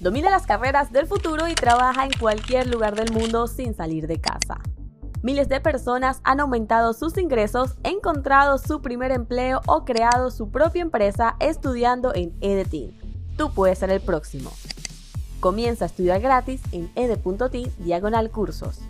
[0.00, 4.18] Domina las carreras del futuro y trabaja en cualquier lugar del mundo sin salir de
[4.18, 4.58] casa.
[5.22, 10.80] Miles de personas han aumentado sus ingresos, encontrado su primer empleo o creado su propia
[10.80, 12.96] empresa estudiando en EDETIN.
[13.36, 14.50] Tú puedes ser el próximo.
[15.38, 18.80] Comienza a estudiar gratis en ed.tin diagonal cursos.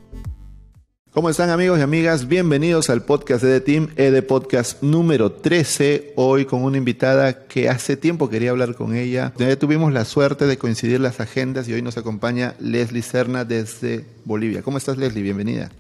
[1.12, 2.29] ¿Cómo están amigos y amigas?
[2.29, 6.12] Bienvenidos al podcast de Team, ED Podcast número 13.
[6.14, 9.32] Hoy con una invitada que hace tiempo quería hablar con ella.
[9.36, 14.04] Ya tuvimos la suerte de coincidir las agendas y hoy nos acompaña Leslie Serna desde
[14.24, 14.62] Bolivia.
[14.62, 15.24] ¿Cómo estás Leslie?
[15.24, 15.73] Bienvenida.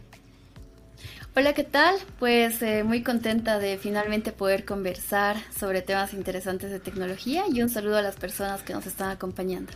[1.36, 1.94] Hola, ¿qué tal?
[2.18, 7.68] Pues eh, muy contenta de finalmente poder conversar sobre temas interesantes de tecnología y un
[7.68, 9.70] saludo a las personas que nos están acompañando.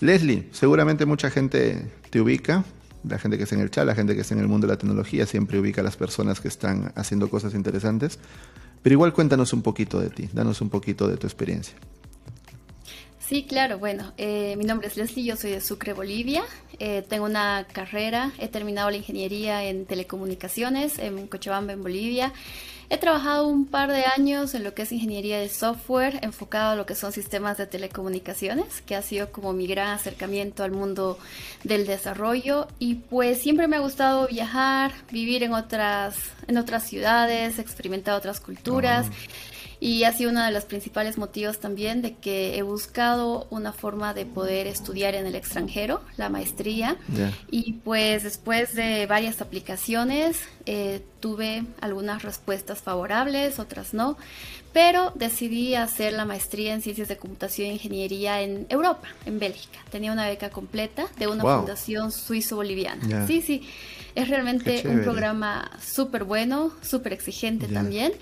[0.00, 2.64] Leslie, seguramente mucha gente te ubica,
[3.08, 4.72] la gente que está en el chat, la gente que está en el mundo de
[4.72, 8.18] la tecnología, siempre ubica a las personas que están haciendo cosas interesantes.
[8.82, 11.74] Pero igual cuéntanos un poquito de ti, danos un poquito de tu experiencia.
[13.26, 13.78] Sí, claro.
[13.78, 16.42] Bueno, eh, mi nombre es Leslie, yo soy de Sucre, Bolivia.
[16.78, 22.32] Eh, tengo una carrera, he terminado la ingeniería en telecomunicaciones en Cochabamba, en Bolivia.
[22.90, 26.76] He trabajado un par de años en lo que es ingeniería de software, enfocado a
[26.76, 31.18] lo que son sistemas de telecomunicaciones, que ha sido como mi gran acercamiento al mundo
[31.62, 32.68] del desarrollo.
[32.78, 38.38] Y pues siempre me ha gustado viajar, vivir en otras, en otras ciudades, experimentar otras
[38.38, 39.06] culturas.
[39.84, 44.14] Y ha sido uno de los principales motivos también de que he buscado una forma
[44.14, 46.96] de poder estudiar en el extranjero, la maestría.
[47.50, 54.16] Y pues después de varias aplicaciones eh, tuve algunas respuestas favorables, otras no.
[54.72, 59.80] Pero decidí hacer la maestría en Ciencias de Computación e Ingeniería en Europa, en Bélgica.
[59.90, 63.26] Tenía una beca completa de una fundación suizo-boliviana.
[63.26, 63.68] Sí, sí.
[64.14, 68.14] Es realmente un programa súper bueno, súper exigente también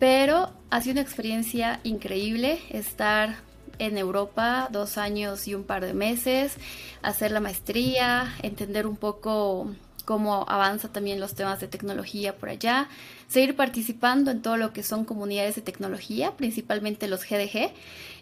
[0.00, 3.36] pero ha sido una experiencia increíble estar
[3.78, 6.56] en Europa dos años y un par de meses,
[7.02, 9.70] hacer la maestría, entender un poco
[10.04, 12.88] cómo avanza también los temas de tecnología por allá,
[13.28, 17.70] seguir participando en todo lo que son comunidades de tecnología, principalmente los GDG.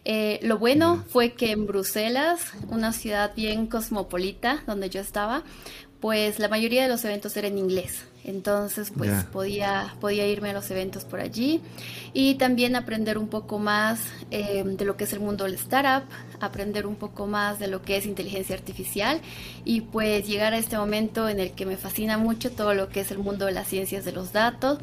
[0.04, 5.44] Eh, lo bueno fue que en Bruselas, una ciudad bien cosmopolita donde yo estaba,
[6.00, 8.04] pues la mayoría de los eventos eran en inglés.
[8.24, 11.62] Entonces, pues podía, podía irme a los eventos por allí
[12.12, 14.00] y también aprender un poco más
[14.30, 16.06] eh, de lo que es el mundo del startup,
[16.38, 19.22] aprender un poco más de lo que es inteligencia artificial
[19.64, 23.00] y pues llegar a este momento en el que me fascina mucho todo lo que
[23.00, 24.78] es el mundo de las ciencias de los datos.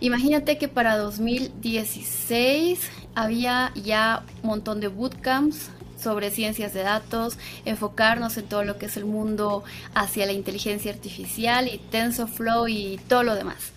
[0.00, 2.80] Imagínate que para 2016
[3.14, 8.86] había ya un montón de bootcamps sobre ciencias de datos, enfocarnos en todo lo que
[8.86, 9.64] es el mundo
[9.94, 13.72] hacia la inteligencia artificial y TensorFlow y todo lo demás.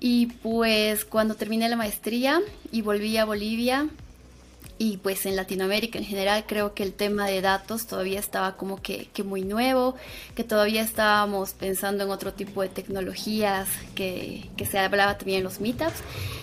[0.00, 2.40] Y pues cuando terminé la maestría
[2.70, 3.88] y volví a Bolivia,
[4.78, 8.82] y pues en Latinoamérica en general creo que el tema de datos todavía estaba como
[8.82, 9.96] que, muy nuevo,
[10.34, 15.60] que todavía estábamos pensando en otro tipo de tecnologías que, se hablaba también en los
[15.60, 16.02] meetups.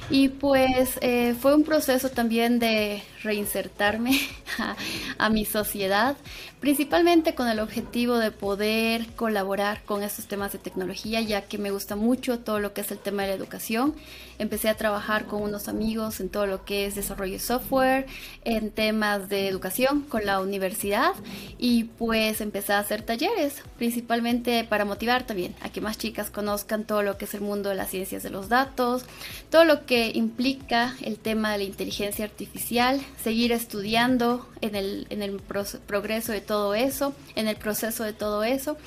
[0.10, 4.20] Y pues eh, fue un proceso también de reinsertarme
[5.18, 6.16] a, mi sociedad,
[6.60, 11.72] principalmente con el objetivo de poder colaborar con estos temas de tecnología, ya que me
[11.72, 13.96] gusta mucho todo lo que es el tema de la educación.
[14.40, 18.06] Empecé a trabajar con unos amigos en todo lo que es desarrollo de software,
[18.44, 21.14] en temas de educación con la universidad
[21.58, 26.84] y pues empecé a hacer talleres, principalmente para motivar también a que más chicas conozcan
[26.84, 29.06] todo lo que es el mundo de las ciencias de los datos,
[29.50, 35.22] todo lo que implica el tema de la inteligencia artificial, seguir estudiando en el, en
[35.22, 35.40] el
[35.88, 38.78] progreso de todo eso, en el proceso de todo eso.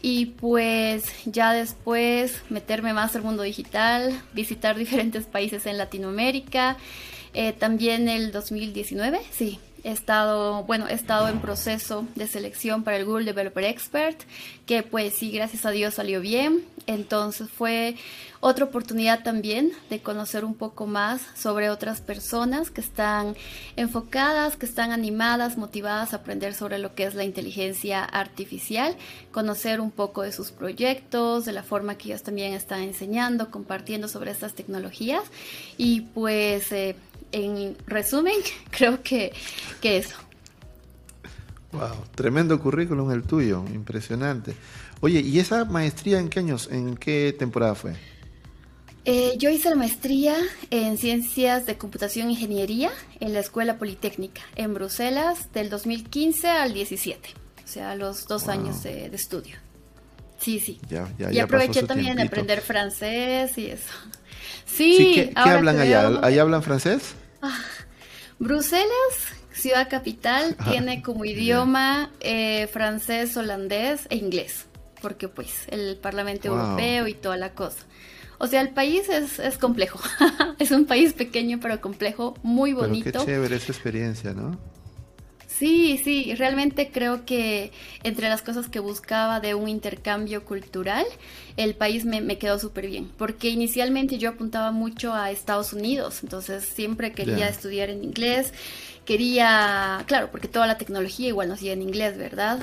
[0.00, 6.76] Y pues ya después meterme más al mundo digital, visitar diferentes países en Latinoamérica.
[7.34, 13.04] Eh, también el 2019, sí, he estado, bueno, estado en proceso de selección para el
[13.04, 14.20] Google Developer Expert,
[14.66, 16.64] que pues sí, gracias a Dios salió bien.
[16.86, 17.96] Entonces fue
[18.40, 23.36] otra oportunidad también de conocer un poco más sobre otras personas que están
[23.76, 28.96] enfocadas, que están animadas, motivadas a aprender sobre lo que es la inteligencia artificial,
[29.32, 34.08] conocer un poco de sus proyectos, de la forma que ellos también están enseñando, compartiendo
[34.08, 35.22] sobre estas tecnologías
[35.76, 36.72] y pues...
[36.72, 36.96] Eh,
[37.32, 38.36] en resumen,
[38.70, 39.32] creo que,
[39.80, 40.16] que eso.
[41.72, 44.54] Wow, tremendo currículum el tuyo, impresionante.
[45.00, 47.94] Oye, ¿y esa maestría en qué años, en qué temporada fue?
[49.04, 50.36] Eh, yo hice la maestría
[50.70, 52.90] en Ciencias de Computación e Ingeniería
[53.20, 57.30] en la Escuela Politécnica en Bruselas del 2015 al 17,
[57.64, 59.56] o sea, los dos años de, estudio.
[60.38, 60.78] Sí, sí.
[60.88, 63.92] Ya, ya, y aproveché también de aprender francés y eso.
[64.68, 66.20] Sí, ¿qué, hablan allá?
[66.22, 67.14] ¿Allá hablan francés?
[67.42, 67.58] Ah,
[68.38, 74.66] Bruselas ciudad capital tiene como idioma eh, francés, holandés e inglés,
[75.02, 77.84] porque pues el Parlamento Europeo y toda la cosa.
[78.38, 79.98] O sea, el país es, es complejo.
[80.60, 83.04] es un país pequeño pero complejo, muy bonito.
[83.04, 84.58] Pero qué chévere esa experiencia, ¿no?
[85.58, 87.72] Sí, sí, realmente creo que
[88.04, 91.04] entre las cosas que buscaba de un intercambio cultural,
[91.56, 96.64] el país me, quedó súper bien, porque inicialmente yo apuntaba mucho a Estados Unidos, entonces
[96.64, 98.52] siempre quería estudiar en inglés,
[99.04, 102.60] quería, claro, porque toda la tecnología igual no hacía en inglés, ¿verdad?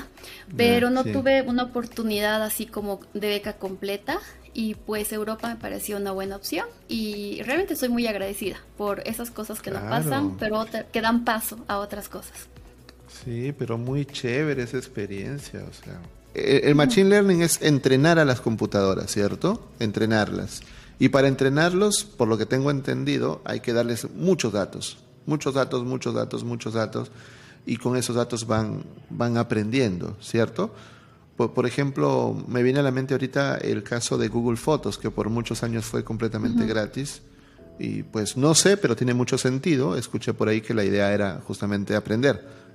[0.56, 4.20] Pero no tuve una oportunidad así como de beca completa
[4.54, 9.30] y pues Europa me pareció una buena opción y realmente estoy muy agradecida por esas
[9.30, 12.48] cosas que no pasan, pero que dan paso a otras cosas.
[13.24, 16.00] Sí, pero muy chévere esa experiencia, o sea.
[16.34, 19.68] El, Machine Learning es entrenar a las computadoras, ¿cierto?
[19.78, 20.60] Entrenarlas.
[20.98, 24.98] Y para entrenarlos, por lo que tengo entendido, hay que darles muchos datos.
[25.24, 27.10] Muchos datos, muchos datos, muchos datos.
[27.64, 30.74] Y con esos datos van, van aprendiendo, ¿cierto?
[31.36, 35.28] Por, ejemplo, me viene a la mente ahorita el caso de Google Fotos, que por
[35.28, 37.22] muchos años fue completamente gratis.
[37.78, 39.96] Y pues no sé, pero tiene mucho sentido.
[39.96, 42.65] Escuché por ahí que la idea era justamente aprender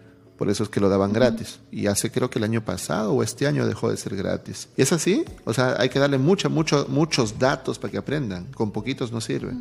[0.41, 1.59] por eso es que lo daban gratis.
[1.71, 4.69] Y hace creo que el año pasado o este año dejó de ser gratis.
[4.75, 5.23] ¿Y es así?
[5.45, 8.45] O sea, hay que darle mucho, mucho, muchos datos para que aprendan.
[8.45, 9.53] Con poquitos no sirve.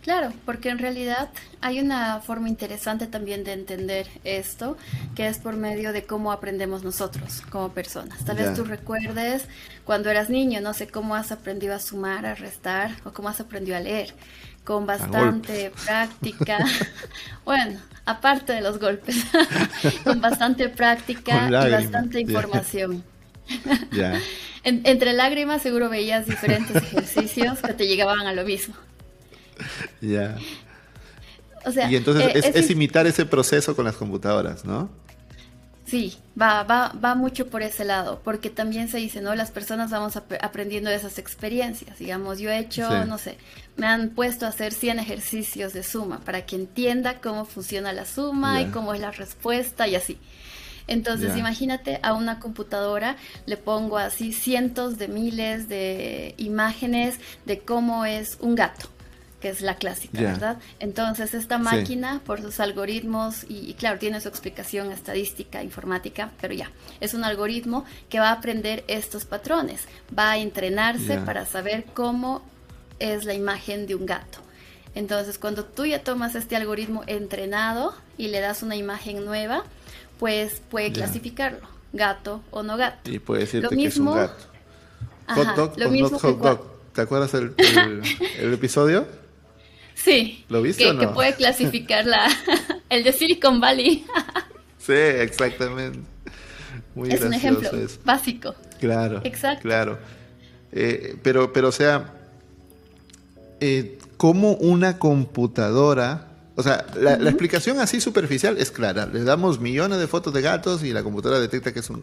[0.00, 1.28] Claro, porque en realidad
[1.60, 4.78] hay una forma interesante también de entender esto,
[5.14, 8.24] que es por medio de cómo aprendemos nosotros como personas.
[8.24, 9.44] Tal vez tú recuerdes
[9.84, 13.40] cuando eras niño, no sé cómo has aprendido a sumar, a restar o cómo has
[13.40, 14.14] aprendido a leer
[14.66, 16.58] con bastante práctica.
[17.44, 19.24] bueno, aparte de los golpes,
[20.04, 23.04] con bastante práctica y bastante información.
[24.64, 28.74] entre lágrimas seguro veías diferentes ejercicios que te llegaban a lo mismo.
[30.00, 30.36] Ya.
[31.64, 34.90] O sea, y entonces eh, es, imitar ese proceso con las computadoras, ¿no?
[35.86, 39.36] Sí, va, va, va mucho por ese lado, porque también se dice, ¿no?
[39.36, 42.00] Las personas vamos aprendiendo de esas experiencias.
[42.00, 43.38] Digamos, yo he hecho, no sé,
[43.76, 48.04] me han puesto a hacer 100 ejercicios de suma para que entienda cómo funciona la
[48.04, 50.18] suma y cómo es la respuesta y así.
[50.88, 53.16] Entonces, imagínate a una computadora,
[53.46, 58.95] le pongo así cientos de miles de imágenes de cómo es un gato
[59.46, 60.58] que es la clásica, ¿verdad?
[60.80, 66.72] Entonces esta máquina, por sus algoritmos, y, claro, tiene su explicación estadística, informática, pero ya,
[66.98, 69.82] es un algoritmo que va a aprender estos patrones,
[70.18, 72.42] va a entrenarse para saber cómo
[72.98, 74.40] es la imagen de un gato.
[74.96, 79.62] Entonces, cuando tú ya tomas este algoritmo entrenado y le das una imagen nueva,
[80.18, 83.08] pues puede clasificarlo, gato o no gato.
[83.08, 84.44] Y puede decirte que es un gato.
[85.28, 86.76] hot dog o hot dog.
[86.94, 87.54] ¿Te acuerdas el,
[88.40, 89.06] el episodio?
[89.96, 90.44] Sí.
[90.48, 91.00] ¿Lo viste que, o no?
[91.00, 92.28] Que puede clasificar la,
[92.90, 94.04] el de Silicon Valley.
[94.78, 95.98] sí, exactamente.
[96.94, 97.68] Muy es un ejemplo
[98.04, 98.54] básico.
[98.78, 99.20] Claro.
[99.24, 99.62] Exacto.
[99.62, 99.98] Claro.
[100.72, 102.14] Eh, pero, pero, o sea,
[103.60, 106.28] eh, ¿cómo una computadora...
[106.58, 109.06] O sea, la, explicación así superficial es clara.
[109.06, 112.02] Le damos millones de fotos de gatos y la computadora detecta que es un...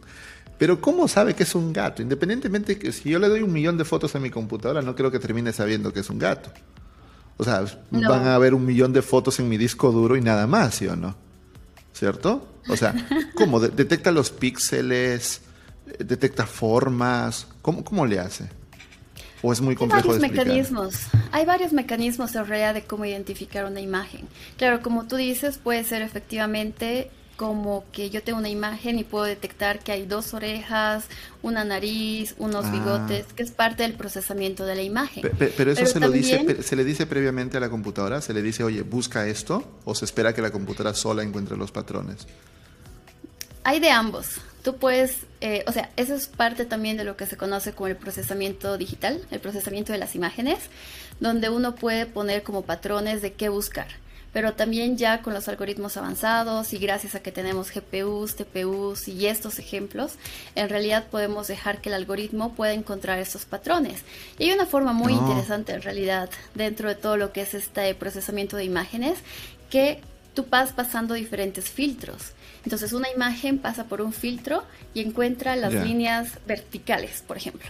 [0.59, 2.03] Pero ¿cómo sabe que es un gato?
[2.03, 5.09] Independientemente que si yo le doy un millón de fotos a mi computadora, no creo
[5.09, 6.51] que termine sabiendo que es un gato.
[7.37, 10.47] O sea, van a haber un millón de fotos en mi disco duro y nada
[10.47, 11.15] más, ¿sí o no?
[11.93, 12.47] ¿Cierto?
[12.69, 12.93] O sea,
[13.35, 13.59] ¿cómo?
[13.59, 15.41] ¿Detecta los píxeles?
[15.99, 17.47] ¿Detecta formas?
[17.61, 18.49] ¿Cómo, cómo le hace?
[19.41, 20.95] ¿O es muy complejo Hay varios mecanismos.
[21.31, 24.21] Hay varios mecanismos en realidad de cómo identificar una imagen.
[24.57, 29.25] Claro, como tú dices, puede ser efectivamente como que yo tengo una imagen y puedo
[29.25, 31.05] detectar que hay dos orejas,
[31.41, 32.71] una nariz, unos ah.
[32.71, 35.23] bigotes, que es parte del procesamiento de la imagen.
[35.37, 38.63] Pero, eso se, lo dice, se le dice previamente a la computadora, se le dice,
[38.63, 42.27] oye, busca esto, o se espera que la computadora sola encuentre los patrones.
[43.63, 44.41] Hay de ambos.
[44.63, 47.87] Tú puedes, eh, o sea, eso es parte también de lo que se conoce como
[47.87, 50.59] el procesamiento digital, el procesamiento de las imágenes,
[51.19, 54.02] donde uno puede poner como patrones de qué buscar
[54.33, 59.27] pero también ya con los algoritmos avanzados y gracias a que tenemos GPUs, TPUs y
[59.27, 60.13] estos ejemplos,
[60.55, 64.01] en realidad podemos dejar que el algoritmo pueda encontrar estos patrones.
[64.39, 67.93] Y hay una forma muy interesante en realidad dentro de todo lo que es este
[67.95, 69.19] procesamiento de imágenes
[69.69, 70.01] que
[70.33, 72.31] tú vas pasando diferentes filtros.
[72.65, 74.63] Entonces una imagen pasa por un filtro
[74.93, 77.69] y encuentra las líneas verticales, por ejemplo.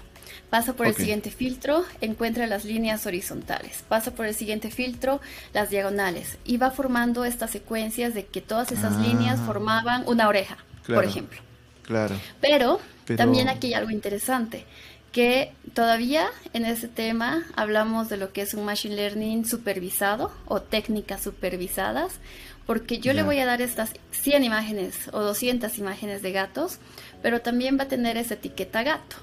[0.54, 3.84] Pasa por el siguiente filtro, encuentra las líneas horizontales.
[3.90, 5.20] Pasa por el siguiente filtro,
[5.52, 6.38] las diagonales.
[6.46, 9.46] Y va formando estas secuencias de que todas esas líneas ah.
[9.48, 11.42] formaban una oreja, por ejemplo.
[11.82, 12.14] Claro.
[12.40, 12.80] Pero,
[13.18, 14.64] también aquí hay algo interesante,
[15.12, 20.62] que todavía en ese tema hablamos de lo que es un machine learning supervisado o
[20.62, 22.20] técnicas supervisadas
[22.68, 26.78] porque yo le voy a dar estas 100 imágenes o 200 imágenes de gatos,
[27.24, 29.18] pero también va a tener esa etiqueta gato.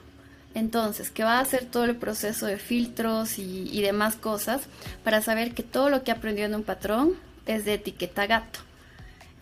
[0.55, 4.63] Entonces, que va a hacer todo el proceso de filtros y, y demás cosas
[5.05, 7.15] para saber que todo lo que aprendió en un patrón
[7.47, 8.61] es de etiqueta gato.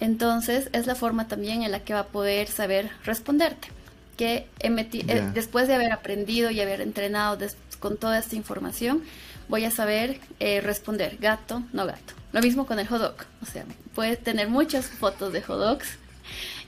[0.00, 3.68] Entonces, es la forma también en la que va a poder saber responderte.
[4.16, 7.38] Que eh, después de haber aprendido y haber entrenado
[7.78, 9.02] con toda esta información,
[9.48, 12.14] voy a saber eh, responder gato, no gato.
[12.32, 13.16] Lo mismo con el hot dog.
[13.42, 15.98] O sea, puedes tener muchas fotos de hot dogs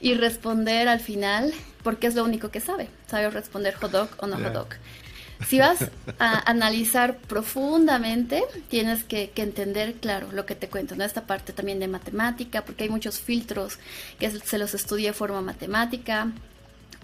[0.00, 1.52] y responder al final
[1.83, 2.88] porque es lo único que sabe.
[3.09, 4.69] Sabe responder hot dog o no hot dog.
[5.47, 11.04] Si vas a analizar profundamente, tienes que, entender, claro, lo que te cuento, ¿no?
[11.04, 13.78] Esta parte también de matemática, porque hay muchos filtros
[14.19, 16.30] que se los estudia de forma matemática.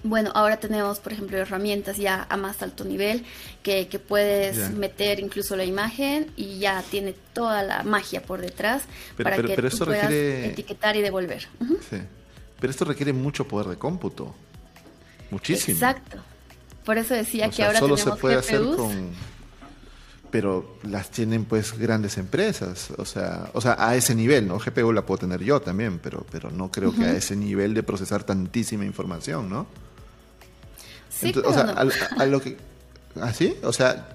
[0.02, 3.24] Bueno, ahora tenemos, por ejemplo, herramientas ya a más alto nivel
[3.62, 8.82] que, puedes meter incluso la imagen y ya tiene toda la magia por detrás
[9.16, 11.48] para que tú puedas etiquetar y devolver.
[11.88, 11.96] Sí.
[12.60, 14.34] Pero esto requiere mucho poder de cómputo.
[15.30, 15.76] Muchísimo.
[15.76, 16.18] Exacto.
[16.84, 19.10] Por eso decía que ahora solo se puede hacer con
[20.30, 24.58] pero las tienen pues grandes empresas, o sea, o sea, a ese nivel, ¿no?
[24.58, 27.82] GPU la puedo tener yo también, pero pero no creo que a ese nivel de
[27.82, 29.66] procesar tantísima información, ¿no?
[31.08, 31.74] Sí, o sea,
[32.18, 32.58] a, lo que
[33.20, 33.54] ¿así?
[33.62, 34.08] ¿Ah, o sea,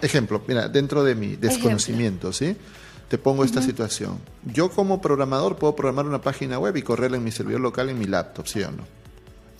[0.00, 2.56] ejemplo, mira, dentro de mi desconocimiento, ¿sí?
[3.08, 4.18] Te pongo esta situación.
[4.44, 7.98] Yo como programador puedo programar una página web y correrla en mi servidor local en
[7.98, 8.84] mi laptop, ¿sí o no?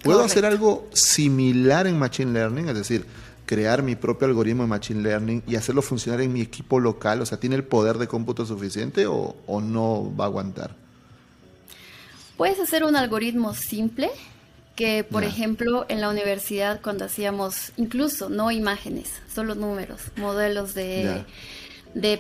[0.03, 2.69] ¿Puedo hacer algo similar en Machine Learning?
[2.69, 3.07] Es decir,
[3.47, 7.23] crear mi propio algoritmo de Machine Learning y hacerlo funcionar en mi equipo local.
[7.23, 10.75] O sea, ¿tiene el poder de cómputo suficiente o, no va a aguantar?
[12.37, 14.11] Puedes hacer un algoritmo simple
[14.77, 21.25] que, por ejemplo, en la universidad cuando hacíamos incluso no imágenes, solo números, modelos de,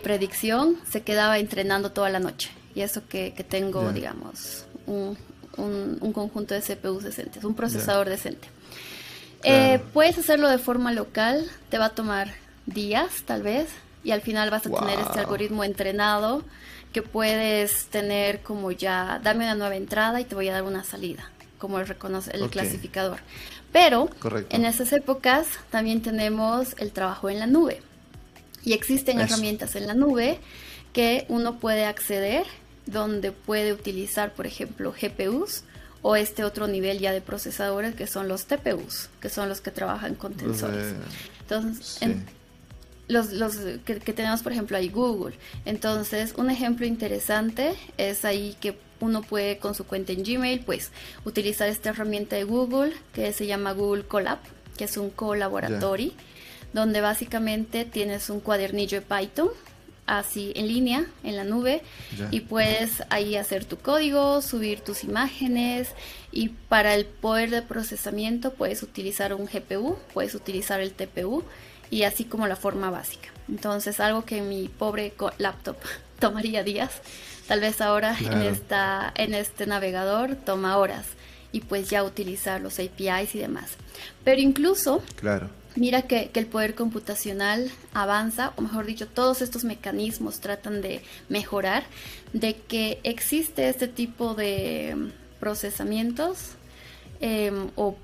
[0.02, 2.50] predicción, se quedaba entrenando toda la noche.
[2.75, 5.16] Y eso que, tengo, digamos, un,
[5.57, 8.49] un, conjunto de CPUs decentes, un procesador decente.
[9.45, 12.33] Eh, puedes hacerlo de forma local, te va a tomar
[12.66, 13.69] días tal vez,
[14.02, 16.43] y al final vas a tener este algoritmo entrenado
[16.93, 20.85] que puedes tener como ya, dame una nueva entrada y te voy a dar una
[20.85, 23.19] salida, como el, reconoce, el clasificador.
[23.73, 24.09] Pero
[24.50, 27.83] en esas épocas también tenemos el trabajo en la nube.
[28.64, 30.38] Y existen herramientas en la nube
[30.92, 32.47] que uno puede acceder
[32.87, 35.64] donde puede utilizar, por ejemplo, GPUs
[36.02, 39.71] o este otro nivel ya de procesadores que son los TPUs, que son los que
[39.71, 40.94] trabajan con tensores.
[41.40, 41.99] Entonces,
[43.09, 45.35] los, los que, tenemos, por ejemplo, ahí Google.
[45.64, 50.90] Entonces, un ejemplo interesante es ahí que uno puede con su cuenta en Gmail, pues,
[51.25, 54.38] utilizar esta herramienta de Google que se llama Google Colab,
[54.76, 56.14] que es un colaboratory,
[56.75, 59.49] donde básicamente tienes un cuadernillo de Python
[60.07, 61.81] así en línea, en la nube,
[62.31, 65.88] y puedes ahí hacer tu código, subir tus imágenes,
[66.31, 71.43] y para el poder de procesamiento puedes utilizar un GPU, puedes utilizar el TPU,
[71.90, 73.31] y así como la forma básica.
[73.49, 75.76] Entonces, algo que mi pobre laptop
[76.19, 76.90] tomaría días,
[77.49, 81.07] tal vez ahora en, esta, en este navegador toma horas,
[81.50, 83.71] y pues ya utilizar los APIs y demás.
[84.23, 85.02] Pero incluso...
[85.16, 91.02] Claro Mira que, el poder computacional avanza, o mejor dicho, todos estos mecanismos tratan de
[91.28, 91.85] mejorar,
[92.33, 96.52] de que existe este tipo de procesamientos
[97.21, 97.97] em, o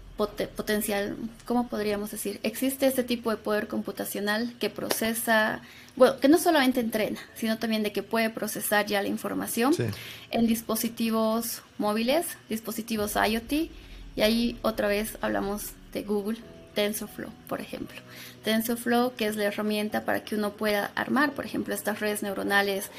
[0.57, 2.41] potencial, ¿cómo podríamos decir?
[2.43, 5.63] Existe este tipo de poder computacional que procesa,
[5.97, 9.73] bueno, que no solamente entrena, sino también de que puede procesar ya la información
[10.31, 13.53] en dispositivos móviles, dispositivos IoT,
[14.17, 16.39] y ahí otra vez hablamos de Google
[16.75, 18.01] TensorFlow, por ejemplo.
[18.45, 22.91] TensorFlow, que es la herramienta para que uno pueda armar, por ejemplo, estas redes neuronales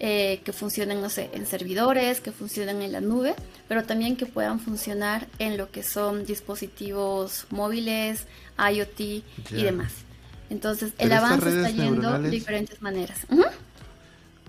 [0.00, 3.34] eh, que funcionen, no sé, en servidores, que funcionen en la nube,
[3.68, 8.26] pero también que puedan funcionar en lo que son dispositivos móviles,
[8.58, 9.92] IoT y demás.
[10.50, 13.20] Entonces, el avance está yendo de diferentes maneras.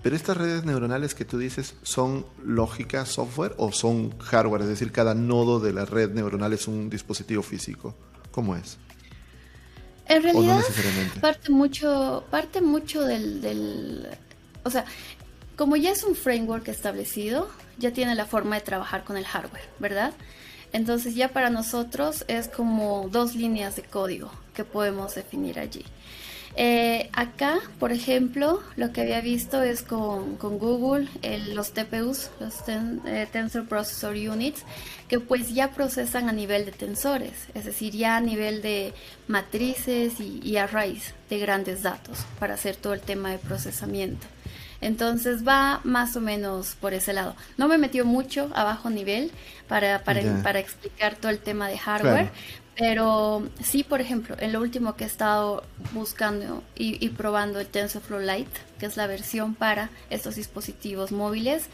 [0.02, 4.92] Pero estas redes neuronales que tú dices son lógica, software o son hardware, es decir,
[4.92, 7.94] cada nodo de la red neuronal es un dispositivo físico.
[8.34, 8.78] ¿Cómo es?
[10.08, 10.60] En realidad
[11.20, 14.08] parte mucho, parte mucho del,
[14.64, 14.84] o sea,
[15.56, 17.48] como ya es un framework establecido,
[17.78, 20.12] ya tiene la forma de trabajar con el hardware, ¿verdad?
[20.72, 25.84] Entonces ya para nosotros es como dos líneas de código que podemos definir allí.
[26.56, 31.08] Eh, acá, por ejemplo, lo que había visto es con, Google
[31.52, 34.64] los TPUs, los eh, Tensor Processor Units,
[35.14, 38.92] que pues ya procesan a nivel de tensores, es decir, ya a nivel de
[39.28, 44.26] matrices y, arrays de grandes datos para hacer todo el tema de procesamiento.
[44.80, 47.36] Entonces va más o menos por ese lado.
[47.56, 49.30] No me metió mucho a bajo nivel
[49.68, 52.32] para, para, para explicar todo el tema de hardware,
[52.76, 58.18] pero sí, por ejemplo, en lo último que he estado buscando y, probando el TensorFlow
[58.18, 61.66] Lite, que es la versión para estos dispositivos móviles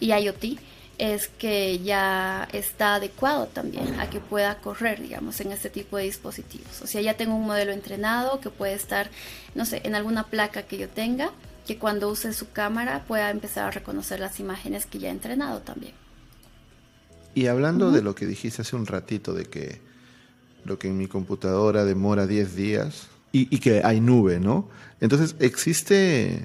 [0.00, 0.58] y IoT,
[1.00, 6.02] es que ya está adecuado también a que pueda correr, digamos, en este tipo de
[6.04, 6.82] dispositivos.
[6.82, 9.10] O sea, ya tengo un modelo entrenado que puede estar,
[9.54, 11.30] no sé, en alguna placa que yo tenga,
[11.66, 15.60] que cuando use su cámara pueda empezar a reconocer las imágenes que ya he entrenado
[15.60, 15.94] también.
[17.34, 19.80] Y hablando de lo que dijiste hace un ratito, de que
[20.66, 24.68] lo que en mi computadora demora 10 días y, que hay nube, ¿no?
[25.00, 26.44] Entonces, ¿existe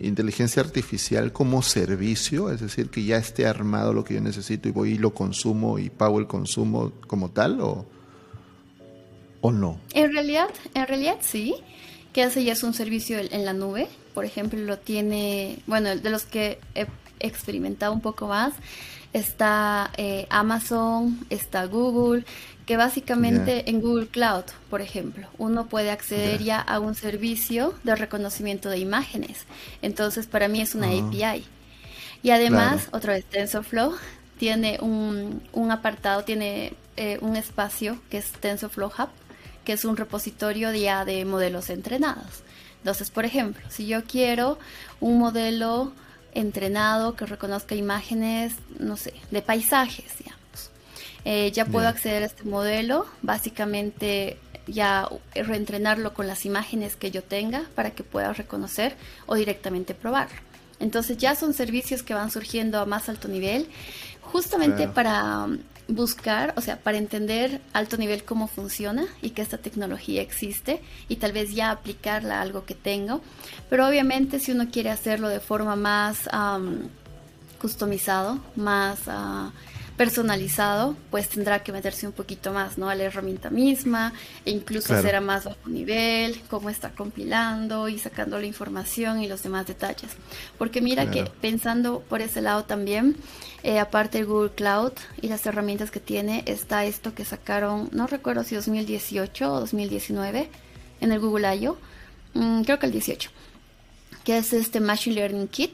[0.00, 2.50] inteligencia artificial como servicio?
[2.50, 5.78] Es decir, que ya esté armado lo que yo necesito y voy y lo consumo
[5.78, 7.86] y pago el consumo como tal o,
[9.40, 9.80] o no?
[9.92, 11.54] En realidad, en realidad sí,
[12.12, 13.88] que hace ya es un servicio en la nube.
[14.14, 16.86] Por ejemplo, lo tiene, bueno, de los que he
[17.20, 18.54] experimentado un poco más,
[19.16, 22.24] está eh, Amazon, está Google,
[22.66, 27.96] que básicamente en Google Cloud, por ejemplo, uno puede acceder ya a un servicio de
[27.96, 29.46] reconocimiento de imágenes.
[29.80, 30.98] Entonces, para mí es una ah.
[30.98, 31.46] API.
[32.22, 33.94] Y además, otra vez, TensorFlow
[34.38, 39.08] tiene un, apartado, tiene eh, un espacio que es TensorFlow Hub,
[39.64, 42.42] que es un repositorio ya de modelos entrenados.
[42.78, 44.58] Entonces, por ejemplo, si yo quiero
[45.00, 45.92] un modelo
[46.36, 50.36] entrenado que reconozca imágenes, no sé, de paisajes, ya
[51.24, 54.38] eh, ya puedo acceder a este modelo, básicamente
[54.68, 58.94] ya reentrenarlo con las imágenes que yo tenga para que pueda reconocer
[59.26, 60.36] o directamente probarlo.
[60.78, 63.68] Entonces ya son servicios que van surgiendo a más alto nivel,
[64.20, 65.48] justamente para
[65.88, 71.16] buscar, o sea, para entender alto nivel cómo funciona y que esta tecnología existe y
[71.16, 73.20] tal vez ya aplicarla a algo que tengo.
[73.70, 76.88] Pero obviamente si uno quiere hacerlo de forma más um,
[77.60, 79.06] customizado, más...
[79.06, 79.50] Uh,
[79.96, 82.88] personalizado, pues tendrá que meterse un poquito más, ¿no?
[82.88, 84.12] A la herramienta misma,
[84.44, 89.42] e incluso a más bajo nivel, cómo está compilando y sacando la información y los
[89.42, 90.10] demás detalles.
[90.58, 93.16] Porque mira que pensando por ese lado también,
[93.62, 98.06] eh, aparte de Google Cloud y las herramientas que tiene, está esto que sacaron, no
[98.06, 100.50] recuerdo si 2018 o 2019,
[101.00, 101.78] en el Google I.O.,
[102.34, 103.30] mm, creo que el 18,
[104.24, 105.72] que es este Machine Learning Kit,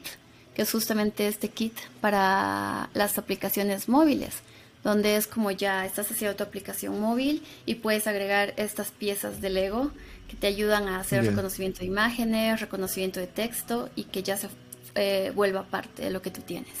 [0.55, 4.35] que es justamente este kit para las aplicaciones móviles,
[4.83, 9.49] donde es como ya estás haciendo tu aplicación móvil y puedes agregar estas piezas de
[9.49, 9.91] Lego
[10.27, 14.49] que te ayudan a hacer reconocimiento de imágenes, reconocimiento de texto y que ya se
[14.95, 16.73] eh, vuelva parte de lo que tú tienes.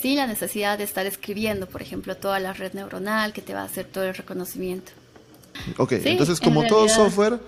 [0.00, 3.60] Sin la necesidad de estar escribiendo, por ejemplo, toda la red neuronal que te va
[3.60, 4.92] a hacer todo el reconocimiento.
[5.76, 7.38] Ok, entonces como todo software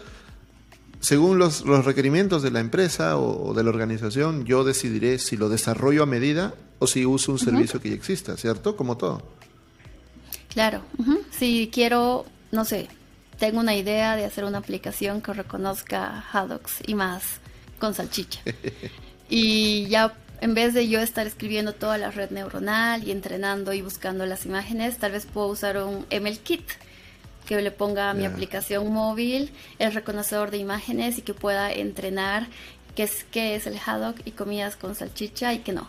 [1.02, 6.04] según los, requerimientos de la empresa o, de la organización, yo decidiré si lo desarrollo
[6.04, 8.76] a medida o si uso un servicio que ya exista, ¿cierto?
[8.76, 9.20] Como todo.
[10.48, 10.82] Claro,
[11.30, 12.88] si quiero, no sé,
[13.38, 17.22] tengo una idea de hacer una aplicación que reconozca Haddocks y más
[17.80, 18.40] con salchicha.
[19.28, 23.82] y ya en vez de yo estar escribiendo toda la red neuronal y entrenando y
[23.82, 26.62] buscando las imágenes, tal vez puedo usar un ML Kit
[27.46, 32.46] que le ponga a mi aplicación móvil el reconocedor de imágenes y que pueda entrenar
[32.94, 35.88] qué es, qué es el haddock y comidas con salchicha y que no.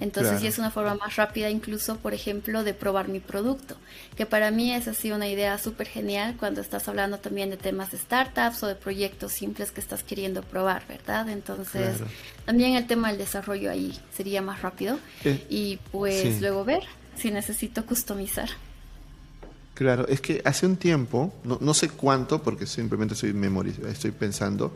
[0.00, 3.76] Entonces sí es una forma más rápida incluso, por ejemplo, de probar mi producto,
[4.16, 7.92] que para mí es así una idea súper genial cuando estás hablando también de temas
[7.92, 11.28] de startups o de proyectos simples que estás queriendo probar, ¿verdad?
[11.28, 11.98] Entonces
[12.44, 16.82] también el tema del desarrollo ahí sería más rápido eh, y pues luego ver
[17.16, 18.48] si necesito customizar.
[19.74, 23.34] Claro, es que hace un tiempo, no, sé cuánto, porque simplemente estoy,
[23.88, 24.72] estoy pensando,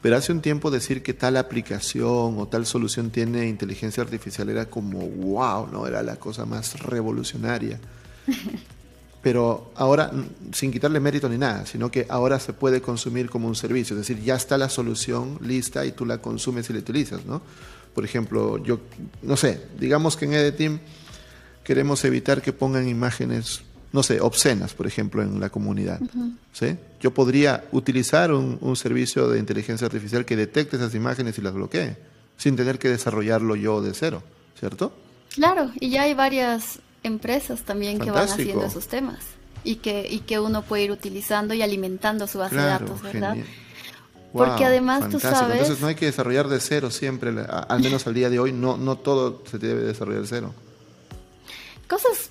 [0.00, 4.66] pero hace un tiempo decir que tal aplicación o tal solución tiene inteligencia artificial era
[4.66, 5.86] como wow, ¿no?
[5.86, 7.78] Era la cosa más revolucionaria.
[9.22, 10.10] Pero ahora,
[10.52, 14.08] sin quitarle mérito ni nada, sino que ahora se puede consumir como un servicio, es
[14.08, 17.40] decir, ya está la solución lista y tú la consumes y la utilizas, ¿no?
[17.94, 18.80] Por ejemplo, yo,
[19.22, 20.80] no sé, digamos que en Edeteam
[21.62, 26.00] queremos evitar que pongan imágenes no sé, obscenas, por ejemplo, en la comunidad.
[26.52, 26.76] ¿sí?
[27.00, 31.96] Yo podría utilizar un, servicio de inteligencia artificial que detecte esas imágenes y las bloquee,
[32.36, 34.22] sin tener que desarrollarlo yo de cero,
[34.58, 34.94] ¿cierto?
[35.34, 39.18] Claro, y ya hay varias empresas también que van haciendo esos temas
[39.62, 43.36] y que, y que uno puede ir utilizando y alimentando su base de datos, ¿verdad?
[44.32, 45.60] Porque además tú sabes...
[45.60, 48.78] Entonces no hay que desarrollar de cero siempre, al menos al día de hoy, no,
[48.78, 50.54] no todo se debe desarrollar de cero.
[51.86, 52.30] Cosas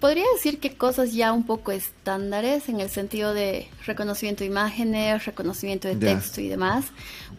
[0.00, 5.24] podría decir que cosas ya un poco estándares en el sentido de reconocimiento de imágenes,
[5.24, 6.86] reconocimiento de texto y demás,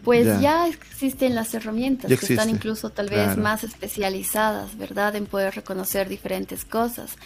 [0.04, 5.16] pues ya, existen las herramientas que están incluso tal vez más especializadas, ¿verdad?
[5.16, 7.16] En poder reconocer diferentes cosas.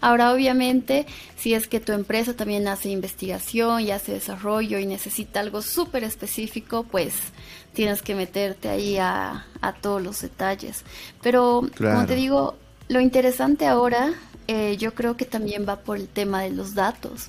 [0.00, 5.40] Ahora, obviamente, si es que tu empresa también hace investigación y hace desarrollo y necesita
[5.40, 7.14] algo súper específico, pues
[7.72, 10.84] tienes que meterte ahí a, a todos los detalles.
[11.22, 12.56] Pero, como te digo,
[12.88, 14.14] lo interesante ahora
[14.48, 17.28] eh, yo creo que también va por el tema de los datos,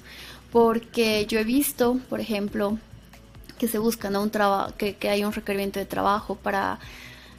[0.52, 2.78] porque yo he visto, por ejemplo,
[3.58, 6.80] que se busca un trabajo, que, hay un requerimiento de trabajo para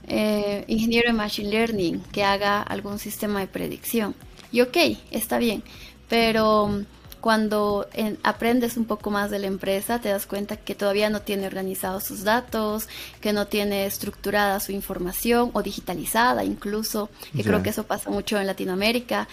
[0.08, 4.14] eh, ingeniero de machine learning que haga algún sistema de predicción.
[4.52, 4.76] Y ok,
[5.10, 5.62] está bien,
[6.08, 6.84] pero
[7.26, 7.88] cuando
[8.22, 12.04] aprendes un poco más de la empresa, te das cuenta que todavía no tiene organizados
[12.04, 12.86] sus datos,
[13.20, 18.38] que no tiene estructurada su información o digitalizada incluso, que creo que eso pasa mucho
[18.38, 19.26] en Latinoamérica.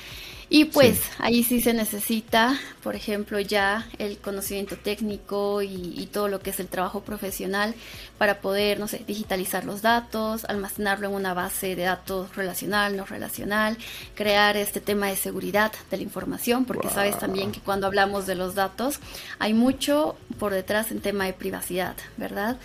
[0.50, 6.42] Y pues ahí sí se necesita, por ejemplo, ya el conocimiento técnico y, todo lo
[6.42, 7.74] que es el trabajo profesional
[8.20, 13.06] para poder, no sé, digitalizar los datos, almacenarlo en una base de datos relacional, no
[13.06, 13.78] relacional,
[14.14, 18.36] crear este tema de seguridad de la información, porque sabes también que cuando hablamos de
[18.36, 19.00] los datos
[19.40, 22.58] hay mucho por detrás en tema de privacidad, ¿verdad?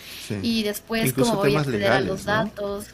[0.43, 2.87] Y después cómo voy a acceder a los datos.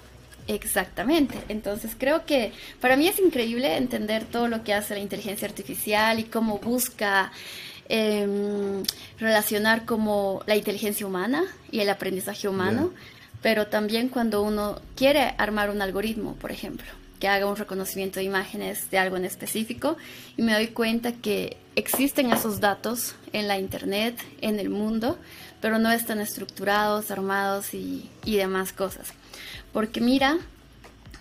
[0.47, 1.39] Exactamente.
[1.49, 6.19] Entonces creo que para mí es increíble entender todo lo que hace la inteligencia artificial
[6.19, 7.33] y cómo busca
[7.89, 8.83] em,
[9.19, 12.93] relacionar como la inteligencia humana y el aprendizaje humano,
[13.43, 16.87] pero también cuando uno quiere armar un algoritmo, por ejemplo,
[17.21, 19.97] que haga un reconocimiento de imágenes de algo en específico
[20.37, 25.19] y me doy cuenta que existen esos datos en la internet, en el mundo,
[25.61, 29.13] pero no están estructurados, armados y, y demás cosas.
[29.73, 30.39] Porque mira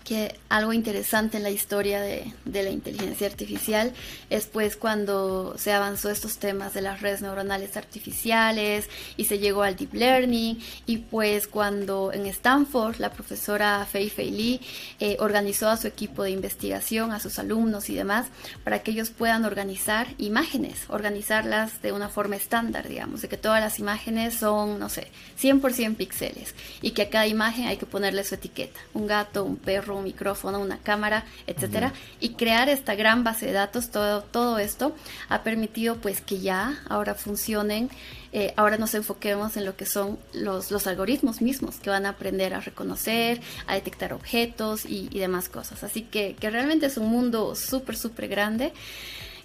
[0.04, 3.92] que algo interesante en la historia de, la inteligencia artificial
[4.30, 9.62] es pues cuando se avanzó estos temas de las redes neuronales artificiales y se llegó
[9.62, 14.60] al deep learning y pues cuando en Stanford la profesora Fei Fei Li
[15.00, 18.26] eh, organizó a su equipo de investigación, a sus alumnos y demás,
[18.62, 23.60] para que ellos puedan organizar imágenes, organizarlas de una forma estándar, digamos, de que todas
[23.60, 25.08] las imágenes son, no sé,
[25.40, 29.56] 100% píxeles y que a cada imagen hay que ponerle su etiqueta, un gato, un
[29.56, 34.58] perro, un micrófono, una cámara, etcétera, y crear esta gran base de datos, todo, todo
[34.58, 34.94] esto
[35.28, 37.90] ha permitido pues que ya ahora funcionen,
[38.36, 42.08] eh, ahora nos enfoquemos en lo que son los, los, algoritmos mismos que van a
[42.08, 45.84] aprender a reconocer, a detectar objetos y, demás cosas.
[45.84, 48.72] Así que, que realmente es un mundo súper, súper grande.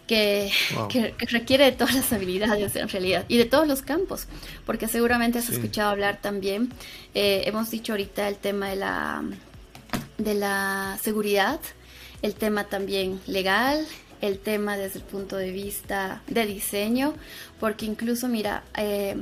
[0.08, 0.52] Que,
[0.90, 4.26] que, requiere de todas las habilidades en realidad y de todos los campos,
[4.66, 6.74] porque seguramente has escuchado hablar también,
[7.14, 9.22] eh, hemos dicho ahorita el tema de la
[10.20, 11.60] de la seguridad,
[12.22, 13.88] el tema también legal,
[14.22, 17.16] el tema desde el punto de vista de diseño,
[17.60, 19.16] porque incluso, mira, eh,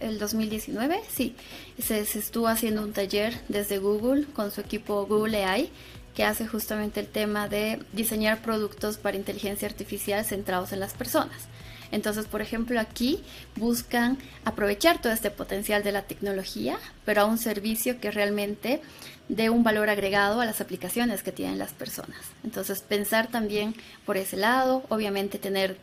[0.00, 1.36] el 2019, sí,
[1.78, 5.70] se, se, estuvo haciendo un taller desde Google con su equipo Google AI
[6.14, 11.46] que hace justamente el tema de diseñar productos para inteligencia artificial centrados en las personas.
[11.90, 13.20] Entonces, por ejemplo, aquí
[13.56, 18.80] buscan aprovechar todo este potencial de la tecnología, pero a un servicio que realmente
[19.28, 22.18] dé un valor agregado a las aplicaciones que tienen las personas.
[22.44, 23.74] Entonces, pensar también
[24.06, 25.78] por ese lado, obviamente tener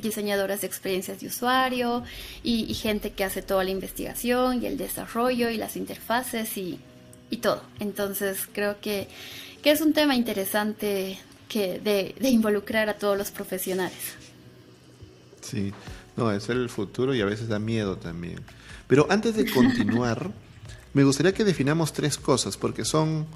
[0.00, 2.02] diseñadoras de experiencias de usuario
[2.42, 6.80] y, gente que hace toda la investigación y el desarrollo y las interfaces y,
[7.42, 7.62] todo.
[7.78, 9.08] Entonces, creo que,
[9.64, 14.16] es un tema interesante que de involucrar a todos los profesionales.
[15.48, 15.72] Sí,
[16.16, 18.40] no, es el futuro y a veces da miedo también.
[18.86, 20.30] Pero antes de continuar,
[20.92, 23.26] me gustaría que definamos tres cosas, porque son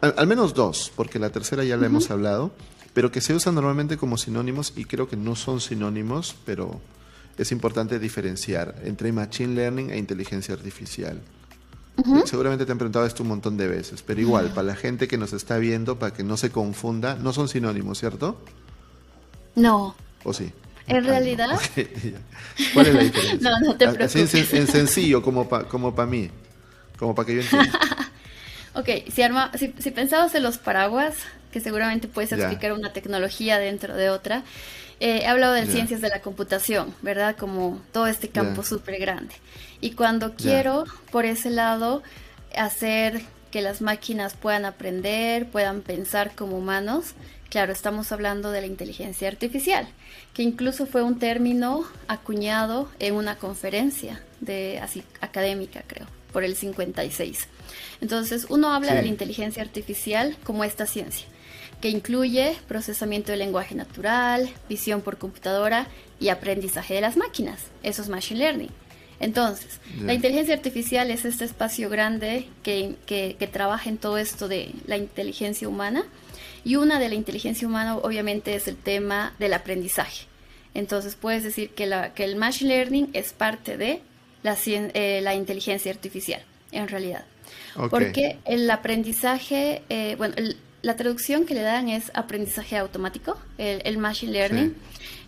[0.00, 2.50] al, menos dos, porque la tercera ya la hemos hablado,
[2.94, 6.80] pero que se usan normalmente como sinónimos y creo que no son sinónimos, pero
[7.36, 11.20] es importante diferenciar entre Machine Learning e inteligencia artificial.
[12.24, 15.18] Seguramente te han preguntado esto un montón de veces, pero igual, para la gente que
[15.18, 18.38] nos está viendo, para que no se confunda, no son sinónimos, ¿cierto?
[19.54, 19.94] No.
[20.24, 20.52] ¿O sí?
[20.86, 21.58] En realidad.
[22.74, 23.38] ¿Cuál es la diferencia?
[23.50, 24.52] no, no te preocupes.
[24.52, 26.30] en, sencillo, como para como mí.
[26.98, 27.78] Como para que yo entienda.
[28.74, 31.14] ok, si, arma, si, pensabas en los paraguas,
[31.50, 34.44] que seguramente puedes explicar una tecnología dentro de otra,
[35.00, 37.36] eh, he hablado de ciencias de la computación, ¿verdad?
[37.36, 39.34] Como todo este campo súper grande.
[39.80, 42.02] Y cuando quiero, por ese lado,
[42.56, 47.14] hacer que las máquinas puedan aprender, puedan pensar como humanos,
[47.52, 49.86] Claro, estamos hablando de la inteligencia artificial,
[50.32, 56.56] que incluso fue un término acuñado en una conferencia de así académica, creo, por el
[56.56, 57.48] 56.
[58.00, 61.26] Entonces, uno habla de la inteligencia artificial como esta ciencia,
[61.82, 65.88] que incluye procesamiento de lenguaje natural, visión por computadora
[66.18, 67.64] y aprendizaje de las máquinas.
[67.82, 68.70] Eso es Machine Learning.
[69.20, 74.72] Entonces, la inteligencia artificial es este espacio grande que, que, trabaja en todo esto de
[74.86, 76.04] la inteligencia humana.
[76.64, 80.26] Y una de la inteligencia humana obviamente es el tema del aprendizaje.
[80.74, 84.00] Entonces puedes decir que, la, que el Machine Learning es parte de
[84.42, 87.24] la, eh, la inteligencia artificial, en realidad.
[87.90, 90.34] Porque el aprendizaje, eh, bueno,
[90.82, 94.74] la traducción que le dan es aprendizaje automático, el, Machine Learning.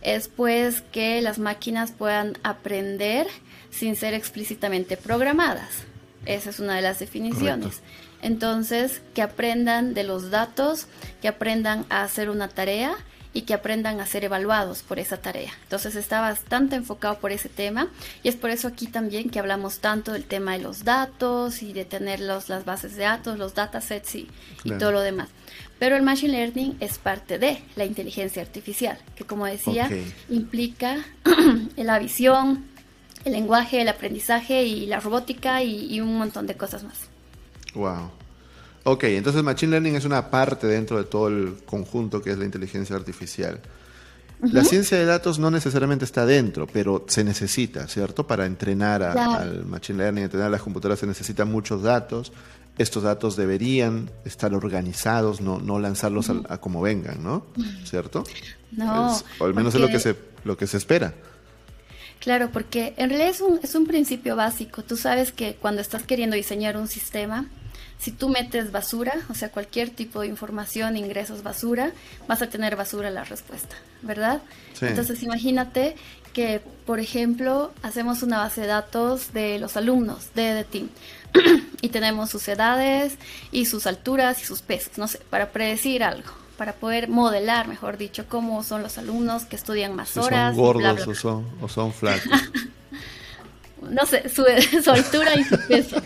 [0.02, 3.26] Es pues que las máquinas puedan aprender
[3.70, 5.84] sin ser explícitamente programadas.
[6.26, 7.80] Esa es una de las definiciones.
[8.24, 10.86] Entonces, que aprendan de los datos,
[11.20, 12.96] que aprendan a hacer una tarea
[13.34, 15.52] y que aprendan a ser evaluados por esa tarea.
[15.64, 17.88] Entonces está bastante enfocado por ese tema
[18.22, 21.74] y es por eso aquí también que hablamos tanto del tema de los datos y
[21.74, 24.30] de tener las bases de datos, los datasets y,
[24.62, 25.28] y todo lo demás.
[25.78, 29.90] Pero el Machine Learning es parte de la inteligencia artificial, que como decía,
[30.30, 31.04] implica
[31.76, 32.64] la visión,
[33.26, 37.13] el lenguaje, el aprendizaje y la robótica y, un montón de cosas más.
[37.74, 38.10] Wow.
[38.84, 42.44] Ok, entonces Machine Learning es una parte dentro de todo el conjunto que es la
[42.44, 43.60] inteligencia artificial.
[44.52, 48.26] La ciencia de datos no necesariamente está dentro, pero se necesita, ¿cierto?
[48.26, 52.32] Para entrenar al Machine Learning, entrenar a las computadoras se necesitan muchos datos.
[52.76, 57.46] Estos datos deberían estar organizados, no, no lanzarlos a, como vengan, ¿no?
[57.84, 58.24] ¿Cierto?
[58.72, 59.16] No.
[59.38, 61.14] o al menos es lo que, se, lo que se espera.
[62.18, 64.82] Claro, porque en realidad es un, es un principio básico.
[64.82, 67.46] Tú sabes que cuando estás queriendo diseñar un sistema,
[68.04, 71.92] si tú metes basura, o sea, cualquier tipo de información, ingresos basura,
[72.28, 74.42] vas a tener basura la respuesta, ¿verdad?
[74.82, 75.96] Entonces imagínate
[76.34, 80.90] que, por ejemplo, hacemos una base de datos de los alumnos de The Team
[81.80, 83.16] y tenemos sus edades
[83.52, 87.96] y sus alturas y sus pesos, no sé, para predecir algo para poder modelar, mejor
[87.96, 90.54] dicho, cómo son los alumnos que estudian más horas.
[90.54, 92.30] Son gordos O, son, o son flacos.
[93.90, 94.44] no sé, su,
[94.90, 96.00] altura y su peso.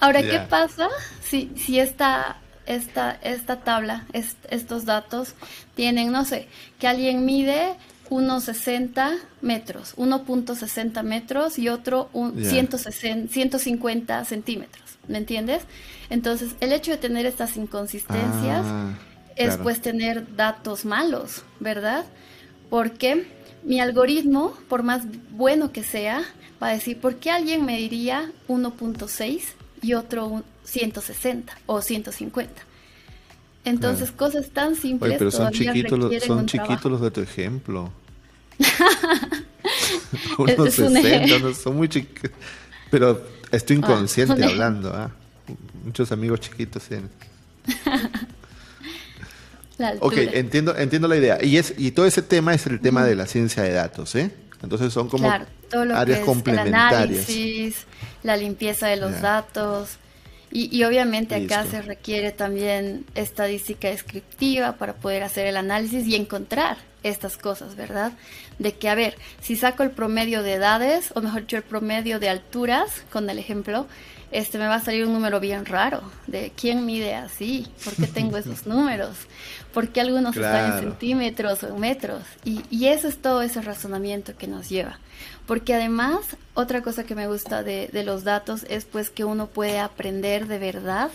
[0.00, 0.88] Ahora, ¿qué pasa
[1.22, 5.34] si, si esta, esta, esta tabla, estos datos,
[5.74, 7.74] tienen, no sé, que alguien mide
[8.08, 15.62] unos 60 metros, 1.60 metros y otro un 150 centímetros, ¿me entiendes?
[16.08, 18.94] Entonces, el hecho de tener estas inconsistencias ah
[19.36, 22.04] es pues tener datos malos, ¿verdad?
[22.70, 23.26] Porque
[23.62, 26.22] mi algoritmo, por más bueno que sea,
[26.60, 29.42] va a decir, ¿por qué alguien me diría 1.6
[29.82, 32.62] y otro 160 o 150?
[33.64, 35.10] Entonces, cosas tan simples.
[35.10, 37.90] Oye, pero son chiquitos, los, son chiquitos los de tu ejemplo.
[40.38, 42.30] Unos 60, no, son muy chiquitos.
[42.90, 44.92] Pero estoy ah, inconsciente hablando.
[44.94, 45.10] ¿ah?
[45.84, 47.10] Muchos amigos chiquitos tienen.
[50.00, 51.38] Ok, entiendo, entiendo la idea.
[51.44, 54.30] Y, es, y todo ese tema es el tema de la ciencia de datos, ¿eh?
[54.62, 55.30] Entonces son como
[55.94, 56.92] áreas complementarias.
[56.92, 57.86] El análisis,
[58.22, 59.98] la limpieza de los datos.
[60.52, 66.78] Y, obviamente acá se requiere también estadística descriptiva para poder hacer el análisis y encontrar
[67.02, 68.12] estas cosas, ¿verdad?
[68.58, 72.20] De que, a ver, si saco el promedio de edades, o mejor dicho, el promedio
[72.20, 73.86] de alturas, con el ejemplo,
[74.30, 78.06] este me va a salir un número bien raro de quién mide así, por qué
[78.06, 79.16] tengo esos números,
[79.72, 82.22] por qué algunos están en centímetros o en metros.
[82.44, 84.98] Y, y, eso es todo ese razonamiento que nos lleva.
[85.46, 86.20] Porque además,
[86.54, 90.48] otra cosa que me gusta de, de los datos es pues que uno puede aprender
[90.48, 91.10] de verdad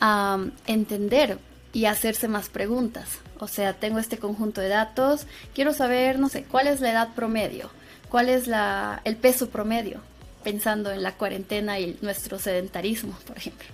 [0.00, 1.38] a entender
[1.72, 3.18] y hacerse más preguntas.
[3.38, 7.14] O sea, tengo este conjunto de datos, quiero saber, no sé, cuál es la edad
[7.14, 7.70] promedio,
[8.08, 10.00] cuál es la, el peso promedio,
[10.48, 13.66] pensando en la cuarentena y nuestro sedentarismo, por ejemplo.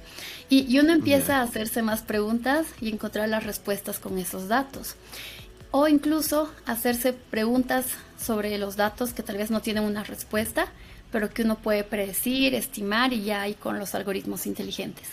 [0.49, 4.97] Y, uno empieza a hacerse más preguntas y encontrar las respuestas con esos datos.
[5.71, 7.87] O incluso hacerse preguntas
[8.21, 10.67] sobre los datos que tal vez no tienen una respuesta,
[11.13, 15.07] pero que uno puede predecir, estimar y ya hay con los algoritmos inteligentes.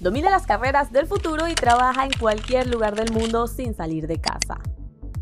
[0.00, 4.18] Domina las carreras del futuro y trabaja en cualquier lugar del mundo sin salir de
[4.18, 4.58] casa.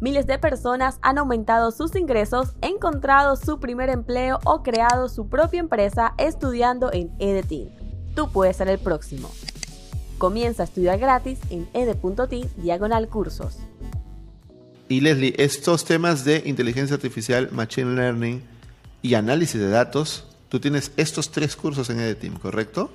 [0.01, 5.59] Miles de personas han aumentado sus ingresos, encontrado su primer empleo o creado su propia
[5.59, 7.69] empresa estudiando en EDTIN.
[8.15, 9.29] Tú puedes ser el próximo.
[10.17, 13.57] Comienza a estudiar gratis en ed.tin diagonal cursos.
[14.89, 18.43] Y Leslie, estos temas de inteligencia artificial, machine learning
[19.03, 22.91] y análisis de datos, tú tienes estos tres cursos en EDTIM, ¿correcto?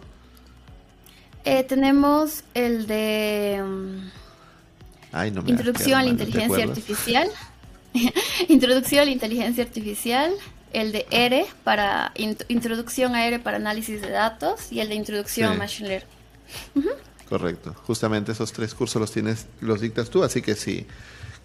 [1.44, 3.62] Eh, tenemos el de...
[5.46, 7.30] Introducción a la inteligencia artificial.
[8.50, 10.32] Introducción a la inteligencia artificial.
[10.74, 12.12] El de ERE para
[12.48, 16.94] Introducción a ERE para análisis de datos y el de Introducción a Machine Learning.
[17.30, 17.76] Correcto.
[17.86, 20.88] Justamente esos tres cursos los tienes, los dictas tú, así que si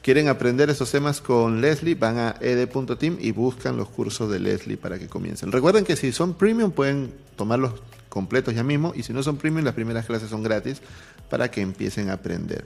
[0.02, 4.78] quieren aprender esos temas con Leslie, van a ed.team y buscan los cursos de Leslie
[4.78, 5.52] para que comiencen.
[5.52, 7.74] Recuerden que si son premium pueden tomarlos
[8.08, 10.80] completos ya mismo y si no son premium las primeras clases son gratis
[11.28, 12.64] para que empiecen a aprender.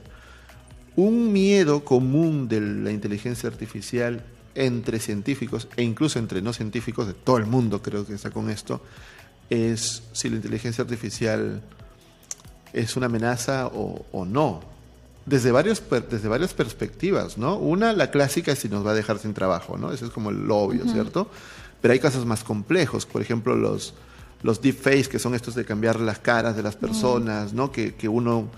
[0.95, 4.23] Un miedo común de la inteligencia artificial
[4.55, 8.51] entre científicos e incluso entre no científicos de todo el mundo creo que está con
[8.51, 8.81] esto
[9.49, 11.61] es si la inteligencia artificial
[12.71, 14.61] es una amenaza o, no.
[15.25, 17.57] Desde, varios, desde varias perspectivas, ¿no?
[17.57, 19.91] Una, la clásica, es si nos va a dejar sin trabajo, ¿no?
[19.91, 21.29] Eso es como lo obvio, ¿cierto?
[21.81, 23.93] Pero hay casos más complejos, por ejemplo, los,
[24.41, 27.71] los deepfakes, que son estos de cambiar las caras de las personas, ¿no?
[27.71, 28.49] Que, que uno,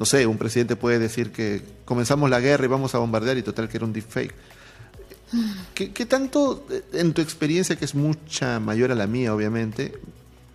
[0.00, 3.42] no sé, un presidente puede decir que comenzamos la guerra y vamos a bombardear y
[3.42, 4.34] total que era un deepfake.
[5.74, 9.92] ¿Qué, ¿Qué, tanto, en tu experiencia, que es mucha mayor a la mía, obviamente,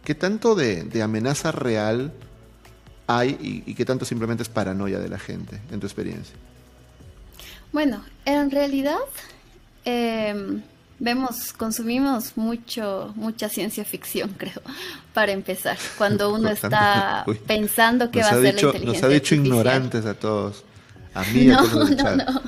[0.04, 2.12] qué tanto de, amenaza real
[3.06, 6.36] hay y, qué tanto simplemente es paranoia de la gente, en tu experiencia?
[7.72, 8.98] Bueno, en realidad
[9.84, 10.64] em,
[11.00, 14.62] vemos, consumimos mucho, mucha ciencia ficción, creo,
[15.14, 15.78] para empezar.
[15.98, 20.14] Cuando uno está pensando que va a ser la inteligencia Nos ha dicho ignorantes a
[20.14, 20.64] todos.
[21.14, 22.42] A mí, no, no, no.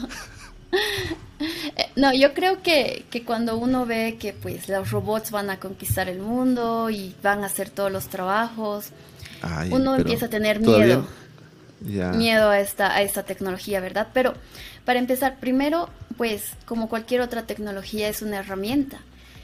[1.39, 5.59] Eh, no, yo creo que, que, cuando uno ve que pues los robots van a
[5.59, 8.89] conquistar el mundo y van a hacer todos los trabajos,
[9.69, 11.07] uno empieza a tener miedo.
[11.81, 14.07] Miedo a esta, a esta tecnología, ¿verdad?
[14.13, 14.33] Pero
[14.85, 18.99] para empezar, primero, pues como cualquier otra tecnología es una herramienta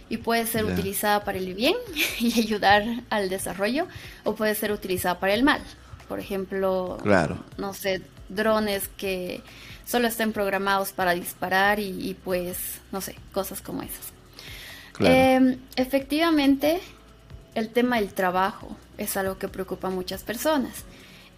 [0.09, 1.75] y puede ser utilizada para el bien
[2.19, 3.87] y ayudar al desarrollo
[4.23, 5.61] o puede ser utilizada para el mal.
[6.07, 7.37] Por ejemplo, claro.
[7.57, 9.41] no sé, drones que
[9.85, 12.57] solo estén programados para disparar y, pues,
[12.91, 14.13] no sé, cosas como esas.
[14.99, 16.79] Em, efectivamente,
[17.55, 20.83] el tema del trabajo es algo que preocupa a muchas personas.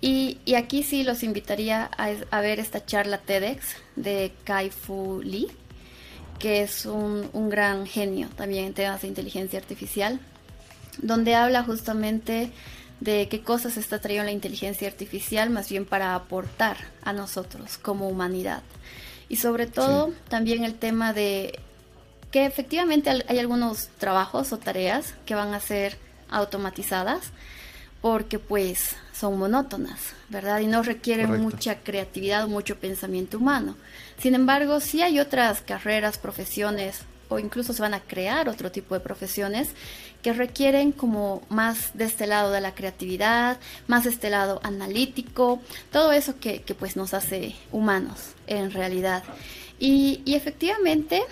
[0.05, 1.89] Y, aquí sí los invitaría
[2.29, 5.47] a, ver esta charla TEDx de Kai Fu Lee,
[6.37, 10.19] que es un, gran genio también en temas de inteligencia artificial,
[10.99, 12.51] donde habla justamente
[12.99, 18.07] de qué cosas está trayendo la inteligencia artificial más bien para aportar a nosotros como
[18.07, 18.61] humanidad.
[19.27, 21.57] Y sobre todo también el tema de
[22.29, 25.97] que efectivamente hay algunos trabajos o tareas que van a ser
[26.29, 27.31] automatizadas
[28.01, 29.99] porque pues son monótonas,
[30.29, 30.59] ¿verdad?
[30.59, 33.75] Y no requieren mucha creatividad o mucho pensamiento humano.
[34.17, 36.99] Sin embargo, sí hay otras carreras, profesiones
[37.29, 39.69] o incluso se van a crear otro tipo de profesiones
[40.21, 45.61] que requieren como más de este lado de la creatividad, más de este lado analítico,
[45.91, 49.23] todo eso que, pues nos hace humanos en realidad.
[49.79, 51.23] Y, y efectivamente,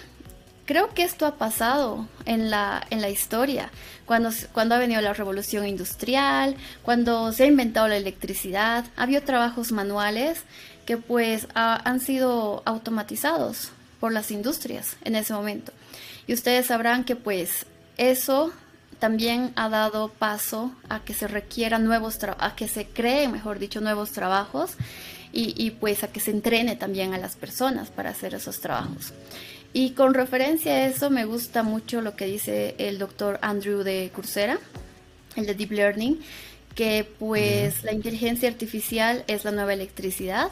[0.66, 3.72] creo que esto ha pasado en la, en la historia,
[4.06, 9.22] cuando, cuando ha venido la revolución industrial, cuando se ha inventado la electricidad, ha habido
[9.22, 10.42] trabajos manuales
[10.86, 15.72] que pues han sido automatizados por las industrias en ese momento.
[16.28, 17.66] Y ustedes sabrán que pues
[17.98, 18.52] eso
[19.00, 23.82] también ha dado paso a que se requieran nuevos a que se creen, mejor dicho,
[23.82, 24.76] nuevos trabajos
[25.34, 29.12] y, y, pues a que se entrene también a las personas para hacer esos trabajos.
[29.74, 34.12] Y con referencia a eso me gusta mucho lo que dice el doctor Andrew de
[34.14, 34.60] Coursera,
[35.36, 36.22] el de Deep Learning,
[36.76, 40.52] que pues la inteligencia artificial es la nueva electricidad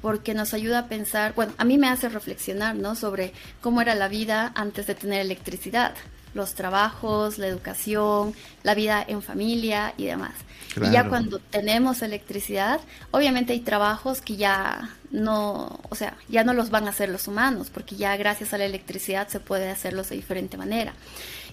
[0.00, 2.94] porque nos ayuda a pensar, bueno, a mí me hace reflexionar, ¿no?
[2.94, 5.94] Sobre cómo era la vida antes de tener electricidad
[6.34, 10.34] los trabajos, la educación, la vida en familia y demás.
[10.76, 12.80] Y ya cuando tenemos electricidad,
[13.12, 17.28] obviamente hay trabajos que ya no, o sea, ya no los van a hacer los
[17.28, 20.92] humanos, porque ya gracias a la electricidad se puede hacerlos de diferente manera.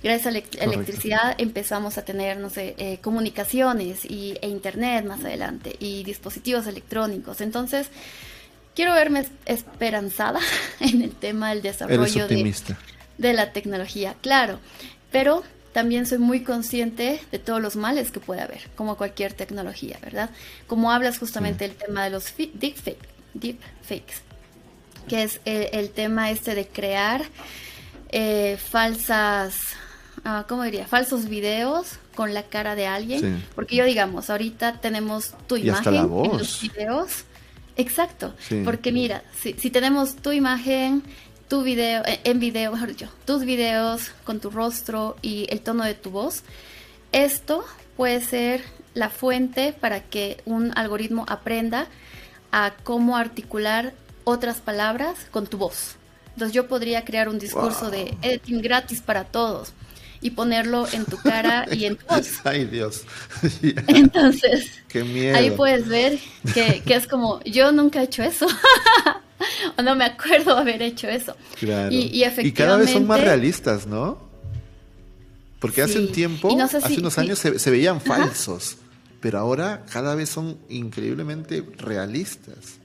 [0.03, 5.23] Gracias a la electricidad empezamos a tener, no sé, eh, comunicaciones y, e internet más
[5.23, 7.39] adelante y dispositivos electrónicos.
[7.39, 7.89] Entonces,
[8.75, 10.39] quiero verme esperanzada
[10.79, 12.53] en el tema del desarrollo de
[13.19, 14.59] de la tecnología, claro,
[15.11, 19.99] pero también soy muy consciente de todos los males que puede haber, como cualquier tecnología,
[20.01, 20.31] ¿verdad?
[20.65, 24.21] Como hablas justamente del tema de los deepfakes, deepfakes,
[25.07, 27.23] que es el, tema este de crear
[28.09, 29.55] eh, falsas,
[30.25, 30.87] uh, ¿cómo diría?
[30.87, 36.37] Falsos videos con la cara de alguien, porque yo digamos, ahorita tenemos tu imagen en
[36.37, 37.25] los videos.
[37.77, 38.35] Exacto,
[38.65, 41.03] porque mira, si, si tenemos tu imagen
[41.51, 45.83] tu video, eh, en video, mejor dicho, tus videos con tu rostro y el tono
[45.83, 46.43] de tu voz.
[47.11, 47.65] Esto
[47.97, 51.87] puede ser la fuente para que un algoritmo aprenda
[52.51, 53.93] a cómo articular
[54.23, 55.95] otras palabras con tu voz.
[56.33, 59.73] Entonces yo podría crear un discurso de editing gratis para todos
[60.21, 62.27] y ponerlo en tu cara y en tu voz.
[62.43, 63.03] Ay, Dios.
[63.87, 65.35] Entonces, Qué miedo.
[65.37, 66.19] ahí puedes ver
[66.53, 68.47] que, que es como, yo nunca he hecho eso.
[69.77, 71.35] o no me acuerdo haber hecho eso.
[71.59, 71.91] Claro.
[71.91, 72.47] Y, y efectivamente...
[72.47, 74.29] Y cada vez son más realistas, ¿no?
[75.59, 75.99] Porque hace Sí.
[75.99, 78.77] un tiempo, no sé si- hace unos años se, se veían falsos,
[79.21, 82.79] pero ahora cada vez son increíblemente realistas.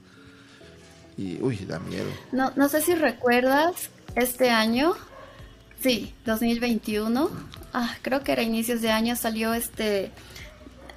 [1.16, 2.11] Y, uy, da miedo.
[2.30, 4.95] No, no sé si recuerdas este año,
[5.82, 7.30] sí, 2021,
[7.72, 10.11] ah, creo que era inicios de año, salió este,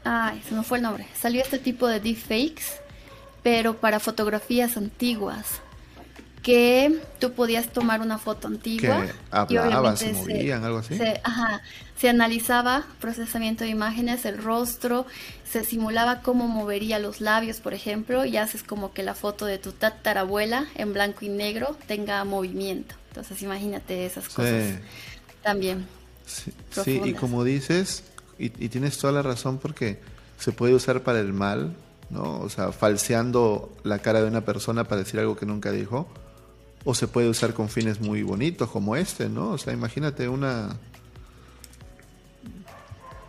[0.04, 2.82] ay, se me fue el nombre, salió este tipo de deepfakes,
[3.44, 5.62] pero para fotografías antiguas,
[6.44, 9.06] que tú podías tomar una foto antigua
[9.48, 10.98] Que y se movían, algo así.
[10.98, 11.62] se- ajá,
[11.98, 15.06] se analizaba procesamiento de imágenes, el rostro,
[15.50, 19.58] se simulaba cómo movería los labios, por ejemplo, y haces como que la foto de
[19.58, 22.96] tu tatarabuela en blanco y negro tenga movimiento.
[23.10, 24.80] Entonces imagínate esas cosas Sí.
[25.44, 25.88] también.
[26.26, 28.04] Sí, sí, y como dices,
[28.38, 30.00] y, y tienes toda la razón porque
[30.38, 31.76] se puede usar para el mal,
[32.12, 32.40] ¿no?
[32.40, 36.08] O sea, falseando la cara de una persona para decir algo que nunca dijo,
[36.86, 39.52] o se puede usar con fines muy bonitos como este, ¿no?
[39.52, 40.78] O sea, imagínate una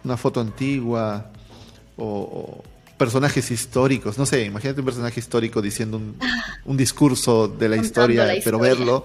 [0.04, 1.30] una foto antigua
[1.96, 2.64] o, o
[2.96, 6.16] personajes históricos, no sé, imagínate un personaje histórico diciendo un,
[6.64, 9.04] un discurso de la historia, la pero verlo,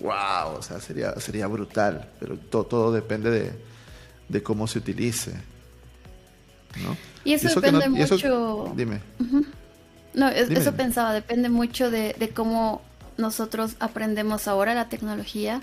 [0.00, 3.52] wow, o sea, sería, sería brutal, pero to- todo depende de,
[4.28, 5.32] de cómo se utilice.
[6.82, 6.96] ¿no?
[7.24, 8.72] Y eso depende eso- mucho.
[8.76, 9.00] dime.
[10.14, 12.82] No, es- Dime, eso pensaba, depende mucho de, de cómo
[13.16, 15.60] nosotros aprendemos ahora la tecnología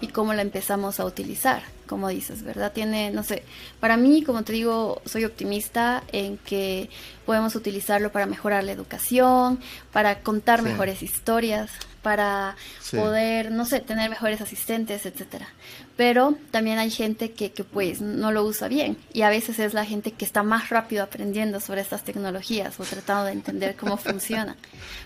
[0.00, 2.72] y cómo la empezamos a utilizar, como dices, ¿verdad?
[2.72, 3.44] Tiene, no sé,
[3.78, 6.90] para mí, como te digo, soy optimista en que
[7.24, 9.60] podemos utilizarlo para mejorar la educación,
[9.92, 10.64] para contar Sí.
[10.64, 11.70] mejores historias,
[12.02, 12.96] para Sí.
[12.96, 15.48] poder, no sé, tener mejores asistentes, etcétera.
[15.96, 19.74] Pero también hay gente que, que pues no lo usa bien y a veces es
[19.74, 23.96] la gente que está más rápido aprendiendo sobre estas tecnologías o tratando de entender cómo
[23.98, 24.56] funcionan.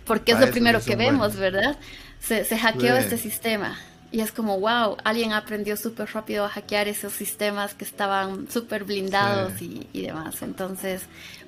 [0.04, 1.36] Porque es lo primero que vemos.
[1.36, 1.76] ¿verdad?
[2.20, 3.02] Se, se hackeó Sí.
[3.02, 3.78] este sistema
[4.16, 8.84] y es como, wow, alguien aprendió súper rápido a hackear esos sistemas que estaban súper
[8.84, 9.86] blindados Sí.
[9.92, 10.40] y, y demás.
[10.40, 11.02] Entonces,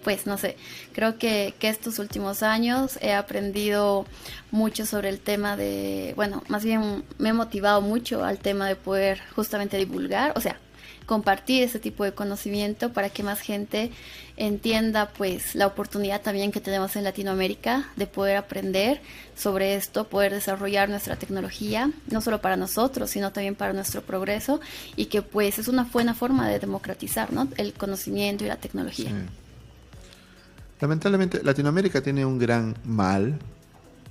[0.05, 0.55] pues no sé,
[0.93, 4.05] creo que, que estos últimos años he aprendido
[4.51, 8.77] mucho sobre el tema de, bueno, más bien me he motivado mucho al tema de
[8.77, 10.59] poder justamente divulgar, o sea,
[11.09, 13.91] compartir ese tipo de conocimiento para que más gente
[14.37, 19.01] entienda pues la oportunidad también que tenemos en Latinoamérica de poder aprender
[19.35, 24.61] sobre esto, poder desarrollar nuestra tecnología, no solo para nosotros, sino también para nuestro progreso
[24.97, 27.49] y que pues es una buena forma de democratizar ¿no?
[27.57, 29.11] el conocimiento y la tecnología.
[30.79, 33.39] Lamentablemente, Latinoamérica tiene un gran mal,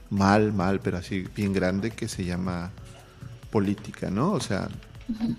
[0.10, 2.72] mal, mal, pero así bien grande, que se llama
[3.52, 4.32] política, ¿no?
[4.32, 4.68] O sea,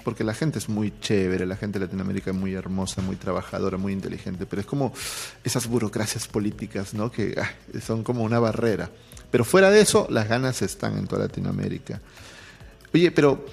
[0.04, 3.76] porque la gente es muy chévere, la gente de Latinoamérica es muy hermosa, muy trabajadora,
[3.76, 4.92] muy inteligente, pero es como
[5.44, 7.10] esas burocracias políticas, ¿no?
[7.12, 7.50] Que ah,
[7.80, 8.90] son como una barrera.
[9.30, 12.00] Pero fuera de eso, las ganas están en toda Latinoamérica.
[12.94, 13.44] Oye, pero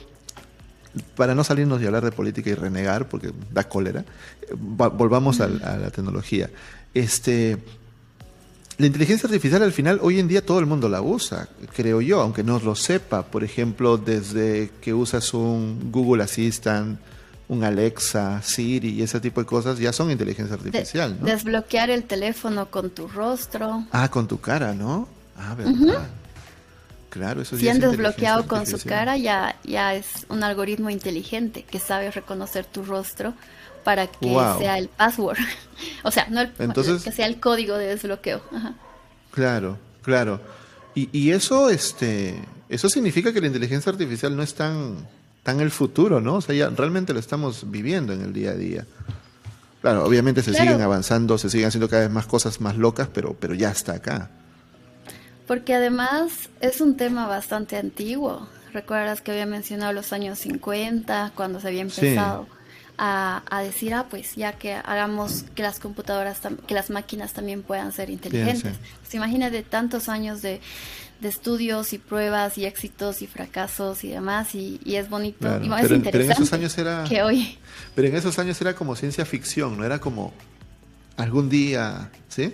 [1.15, 4.01] para no salirnos y hablar de política y renegar, porque da cólera,
[4.43, 6.49] eh, va- volvamos a, la tecnología.
[6.93, 7.57] Este,
[8.77, 12.19] la inteligencia artificial al final, hoy en día todo el mundo la usa, creo yo,
[12.21, 13.23] aunque no lo sepa.
[13.23, 16.99] Por ejemplo, desde que usas un Google Assistant,
[17.47, 21.25] un Alexa, Siri y ese tipo de cosas, ya son inteligencia artificial, ¿no?
[21.25, 23.85] Desbloquear el teléfono con tu rostro.
[23.91, 25.07] Ah, con tu cara, ¿no?
[25.37, 26.07] Ah, verdad.
[27.09, 31.63] Claro, eso Si han es desbloqueado con su cara, ya, ya es un algoritmo inteligente
[31.63, 33.33] que sabe reconocer tu rostro
[33.85, 34.57] para que Wow.
[34.59, 35.37] sea el password.
[36.03, 38.41] o sea, no el, Entonces- que sea el código de desbloqueo.
[38.53, 38.73] Ajá.
[39.31, 40.41] Claro, claro.
[40.93, 44.95] Y, y eso, este, eso significa que la inteligencia artificial no es tan,
[45.43, 46.35] tan el futuro, ¿no?
[46.35, 48.85] O sea, ya realmente lo estamos viviendo en el día a día.
[49.81, 50.65] Claro, obviamente se Claro.
[50.65, 53.93] siguen avanzando, se siguen haciendo cada vez más cosas más locas, pero, pero ya está
[53.93, 54.31] acá.
[55.47, 58.47] Porque además es un tema bastante antiguo.
[58.73, 62.01] Recuerdas que había mencionado los años 50, cuando se había Sí.
[62.97, 67.61] A, a decir, ah, pues ya que hagamos que las computadoras, que las máquinas también
[67.63, 68.73] puedan ser inteligentes.
[68.75, 68.79] sí.
[69.01, 70.61] Pues imagínate tantos años de,
[71.21, 75.63] de estudios y pruebas y éxitos y fracasos y demás, y, y es bonito, Claro,
[75.65, 77.57] y es pero en- pero en interesante esos años era- que hoy...
[77.95, 80.33] Pero en esos años era como ciencia ficción, no era como
[81.17, 82.53] algún día, ¿sí?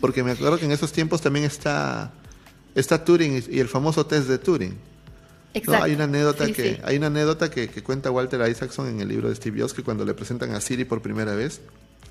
[0.00, 2.12] Porque me acuerdo que en esos tiempos también está,
[2.74, 4.74] está Turing y el famoso test de Turing.
[5.66, 5.82] ¿No?
[5.82, 6.80] Hay una anécdota Sí, que sí.
[6.84, 9.82] hay una anécdota que, que cuenta Walter Isaacson en el libro de Steve Jobs que
[9.82, 11.60] cuando le presentan a Siri por primera vez,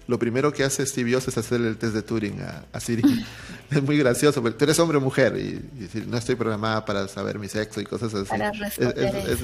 [0.07, 3.03] lo primero que hace Steve Jobs es hacerle el test de Turing a, a Siri.
[3.71, 5.61] es muy gracioso, porque tú eres hombre o mujer y,
[6.07, 8.27] no estoy programada para saber mi sexo y cosas así.
[8.29, 9.25] Para Es- es- eso.
[9.29, 9.39] es-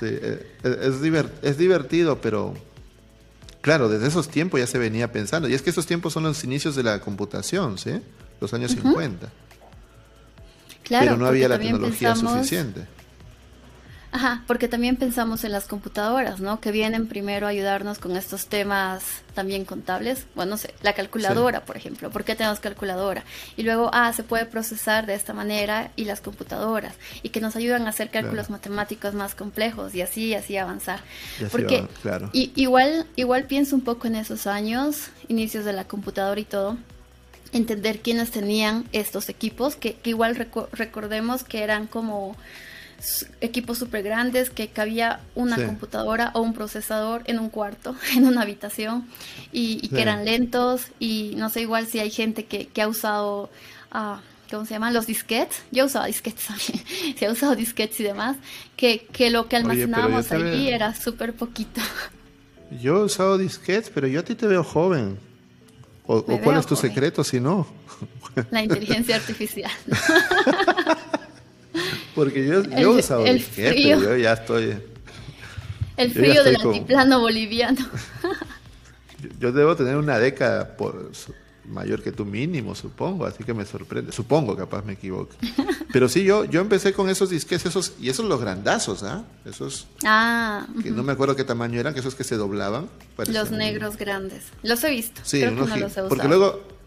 [0.00, 0.06] Sí,
[0.62, 2.54] es, es divertido, pero
[3.60, 5.48] claro, desde esos tiempos ya se venía pensando.
[5.48, 8.00] Y es que esos tiempos son los inicios de la computación, ¿sí?
[8.40, 9.28] Los años 50.
[10.88, 12.86] Claro, pero no había la tecnología suficiente.
[14.10, 16.60] Ajá, porque también pensamos en las computadoras, ¿no?
[16.60, 19.02] Que vienen primero a ayudarnos con estos temas
[19.34, 20.24] también contables.
[20.34, 22.10] Bueno, no sé, la calculadora, por ejemplo.
[22.10, 23.22] ¿Por qué tenemos calculadora?
[23.58, 26.94] Y luego, ah, se puede procesar de esta manera y las computadoras.
[27.22, 31.00] Y que nos ayudan a hacer cálculos matemáticos más complejos y así, así avanzar.
[31.52, 32.30] porque claro.
[32.32, 36.78] y, igual, igual pienso un poco en esos años, inicios de la computadora y todo
[37.52, 40.36] entender quiénes tenían estos equipos, que, igual
[40.72, 42.36] recordemos que eran como
[43.40, 48.42] equipos súper grandes que cabía una computadora o un procesador en un cuarto, en una
[48.42, 49.06] habitación,
[49.52, 53.50] y, que eran lentos, y no sé igual si hay gente que, ha usado...
[53.92, 54.18] Uh,
[54.50, 54.94] ¿cómo se llaman?
[54.94, 55.62] Los disquetes.
[55.70, 57.16] Yo usaba disquetes también.
[57.18, 58.36] Se ha usado disquetes y demás.
[58.76, 61.80] Que, que lo que almacenábamos allí era súper poquito.
[62.82, 65.18] Yo he usado disquetes, pero yo a ti te veo joven.
[66.10, 67.66] ¿O, cuál es tu secreto si no?
[68.50, 69.70] La inteligencia artificial.
[72.14, 74.78] Porque yo, el, he usado el frío, yo ya estoy.
[75.98, 77.86] El frío del altiplano boliviano.
[79.38, 81.10] yo, debo tener una década por
[81.68, 84.12] mayor que tú mínimo, supongo, así que me sorprende.
[84.12, 85.34] Supongo, capaz me equivoco.
[85.92, 89.24] Pero sí, yo, yo empecé con esos disques, esos, y esos los grandazos, ¿ah?
[89.44, 89.86] Esos.
[90.04, 90.66] Ah.
[90.82, 92.88] Que no me acuerdo qué tamaño eran, que esos que se doblaban.
[93.28, 94.44] Los negros grandes.
[94.62, 95.20] Los he visto.
[95.24, 96.78] Sí, Creo que no los he Porque luego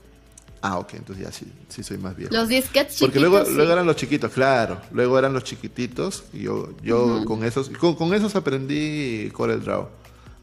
[0.64, 2.34] Ah, ok, entonces ya sí, sí soy más viejo.
[2.34, 4.80] Los disquetes Porque luego, luego eran los chiquitos, claro.
[4.92, 6.26] Luego eran los chiquititos.
[6.34, 9.88] Y yo, yo con esos, con, con, esos aprendí Corel Draw.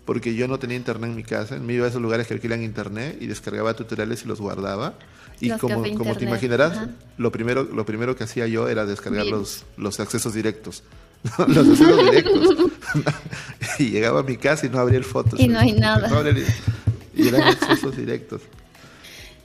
[0.08, 1.58] Porque yo no tenía internet en mi casa.
[1.58, 4.94] Me iba a esos lugares que alquilan internet y descargaba tutoriales y los guardaba.
[5.38, 6.88] Y como, como te imaginarás,
[7.18, 10.82] lo primero, lo primero que hacía yo era descargar los, los accesos directos.
[11.46, 12.56] los accesos directos.
[13.78, 15.36] y llegaba a mi casa y no abría el foto.
[15.38, 16.10] Y no hay nada.
[17.14, 18.40] y eran accesos directos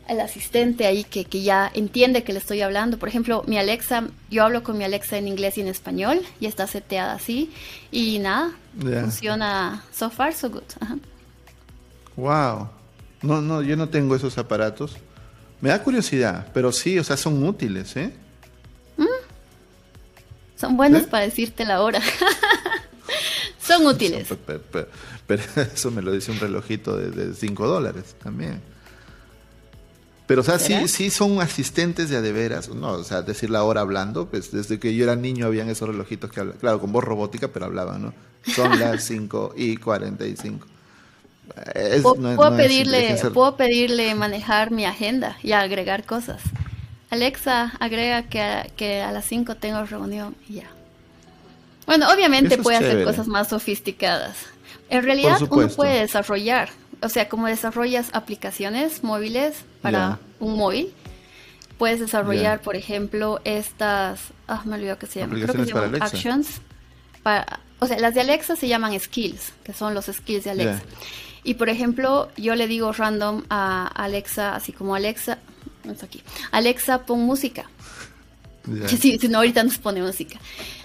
[0.07, 2.97] el asistente ahí que, que, ya entiende que le estoy hablando.
[2.97, 6.45] Por ejemplo, mi Alexa, yo hablo con mi Alexa en inglés y en español y
[6.45, 7.51] está seteada así.
[7.91, 10.63] Y nada, funciona so far, so good.
[12.15, 12.69] Wow.
[13.21, 14.97] No, no, yo no tengo esos aparatos.
[15.61, 18.13] Me da curiosidad, pero sí, o sea, son útiles, ¿eh?
[18.97, 19.05] ¿Mm?
[20.57, 22.01] Son buenos para decirte la hora.
[23.65, 24.27] son útiles.
[25.25, 25.43] Pero,
[25.73, 28.72] eso me lo dice un relojito de 5 dólares también.
[30.25, 32.93] Pero, o sea, sí, sí son asistentes de adeveras, ¿no?
[32.93, 36.31] O sea, decir la hora hablando, pues desde que yo era niño habían esos relojitos
[36.31, 38.13] que hablaban, claro, con voz robótica, pero hablaban, ¿no?
[38.55, 40.67] Son las 5 y 45.
[41.75, 46.41] Es, ¿Puedo, pedirle, puedo pedirle manejar mi agenda y agregar cosas.
[47.09, 50.71] Alexa, agrega que a, que a las 5 tengo reunión y ya.
[51.85, 54.37] Bueno, obviamente puede hacer cosas más sofisticadas.
[54.89, 56.69] En realidad uno puede desarrollar
[57.03, 60.93] o sea, como desarrollas aplicaciones móviles para un móvil,
[61.77, 66.01] puedes desarrollar, por ejemplo, estas, ah, me olvidó que se llaman, creo que se llaman
[66.01, 66.61] actions.
[67.21, 70.81] Para, o sea, las de Alexa se llaman skills, que son los skills de Alexa.
[71.43, 75.39] Y por ejemplo, yo le digo random a Alexa, así como Alexa,
[75.83, 77.69] no aquí, Alexa, pon música.
[78.87, 80.39] Sí, si no, ahorita nos pone música.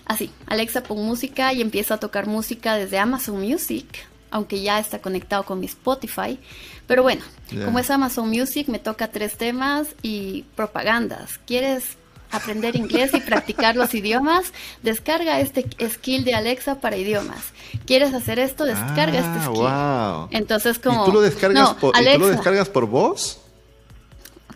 [0.04, 3.86] Así, Alexa, pon música y empiezo a tocar música desde Amazon Music
[4.30, 6.38] aunque ya está conectado con mi Spotify.
[6.86, 7.22] Pero bueno,
[7.64, 11.38] como es Amazon Music, me toca tres temas y propagandas.
[11.46, 11.96] ¿Quieres
[12.30, 14.52] aprender inglés y practicar los idiomas?
[14.82, 17.52] Descarga este skill de Alexa para idiomas.
[17.86, 18.64] ¿Quieres hacer esto?
[18.64, 20.38] Descarga este ah, skill.
[20.38, 21.02] Entonces, como.
[21.02, 23.40] ¿Y tú lo descargas, por, lo descargas por voz?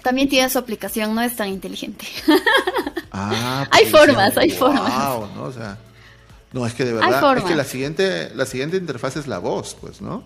[0.02, 2.06] También tiene su aplicación, no es tan inteligente.
[3.12, 4.90] Ah, hay pues, formas, hay formas.
[5.34, 5.44] ¿no?
[5.44, 5.78] O sea,
[6.52, 9.76] no, es que de verdad, es que la siguiente, la siguiente interfaz es la voz,
[9.80, 10.22] pues, ¿no?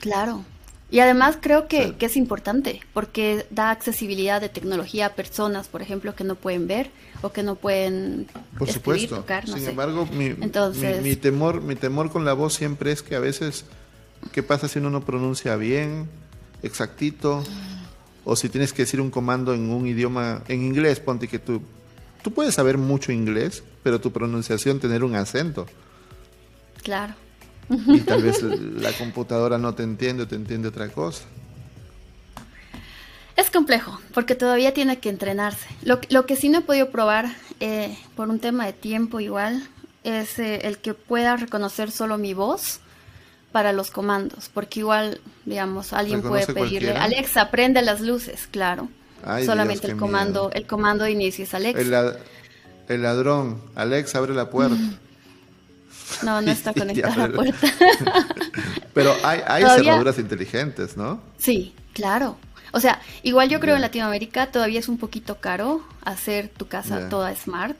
[0.00, 0.44] Claro.
[0.90, 6.14] Y además creo que, es importante porque da accesibilidad de tecnología a personas, por ejemplo,
[6.14, 6.90] que no pueden ver
[7.20, 9.16] o que no pueden por supuesto.
[9.16, 13.16] tocar, no Sin embargo, mi, mi, temor, mi temor con la voz siempre es que
[13.16, 13.66] a veces,
[14.32, 16.08] ¿qué pasa si uno no pronuncia bien,
[16.62, 17.44] exactito?
[18.24, 21.60] O si tienes que decir un comando en un idioma, en inglés, ponte que tú
[22.22, 25.64] tú puedes saber mucho inglés, pero tu pronunciación tener un acento.
[26.82, 27.14] Claro.
[27.70, 31.22] Y tal vez la computadora no te entiende o te entiende otra cosa.
[33.34, 35.66] Es complejo, porque todavía tiene que entrenarse.
[35.80, 39.66] Lo, que sí no he podido probar, eh, por un tema de tiempo igual,
[40.04, 42.80] es eh, el que pueda reconocer solo mi voz
[43.52, 48.90] para los comandos, porque igual, digamos, alguien puede pedirle, Alexa, prende las luces, claro.
[49.46, 52.18] Solamente el comando, el comando de inicio es Alexa.
[52.88, 54.76] El, ladrón, Alexa, abre la puerta.
[56.22, 57.68] No, no está conectada la puerta.
[58.94, 61.20] pero hay, hay cerraduras inteligentes, ¿no?
[61.36, 62.38] Sí, claro.
[62.72, 67.08] O sea, igual yo creo en Latinoamérica todavía es un poquito caro hacer tu casa
[67.08, 67.76] toda smart,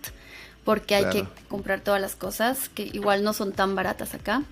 [0.65, 4.43] porque hay que comprar todas las cosas que igual no son tan baratas acá.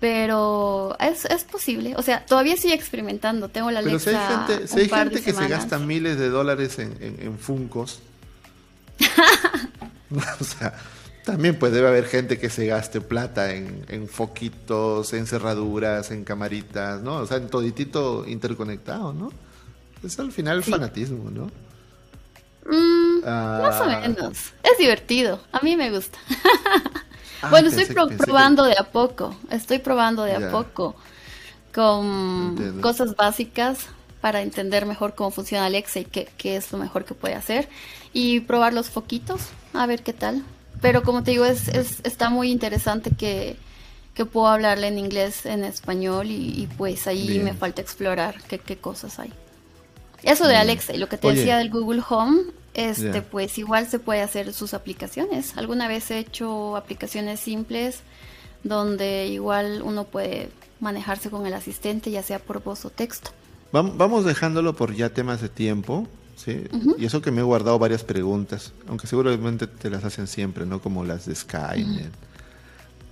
[0.00, 1.94] Pero es, es posible.
[1.96, 3.48] O sea, todavía estoy experimentando.
[3.48, 6.78] Tengo la Pero si hay gente, si hay gente que se gasta miles de dólares
[6.78, 8.00] en, en, en Funcos.
[10.40, 10.74] o sea,
[11.24, 16.24] también pues debe haber gente que se gaste plata en, en, foquitos, en cerraduras, en
[16.24, 17.16] camaritas, ¿no?
[17.16, 19.30] O sea, en toditito interconectado, ¿no?
[20.02, 21.50] Es al final el fanatismo, ¿no?
[22.64, 24.00] Mm, más o ah.
[24.02, 24.52] menos.
[24.62, 25.40] Es divertido.
[25.52, 26.18] A mí me gusta.
[27.40, 29.32] Ah, bueno, estoy probando de a poco.
[29.48, 30.96] Estoy probando de a poco
[31.72, 33.86] con cosas básicas
[34.20, 37.68] para entender mejor cómo funciona Alexa y qué, qué, es lo mejor que puede hacer.
[38.12, 39.40] Y probar los foquitos,
[39.72, 40.44] a ver qué tal.
[40.80, 43.56] Pero como te digo, es, es está muy interesante que,
[44.14, 48.76] que, puedo hablarle en inglés, en español y, pues ahí me falta explorar qué, qué
[48.76, 49.32] cosas hay.
[50.22, 52.42] Eso de Alexa y lo que te decía del Google Home,
[52.74, 55.56] este, pues igual se puede hacer sus aplicaciones.
[55.56, 58.00] Alguna vez he hecho aplicaciones simples
[58.64, 60.50] donde igual uno puede
[60.80, 63.30] manejarse con el asistente, ya sea por voz o texto.
[63.72, 66.64] Vamos dejándolo por ya temas de tiempo, ¿sí?
[66.98, 70.80] Y eso que me he guardado varias preguntas, aunque seguramente te las hacen siempre, ¿no?
[70.80, 72.12] Como las de Skynet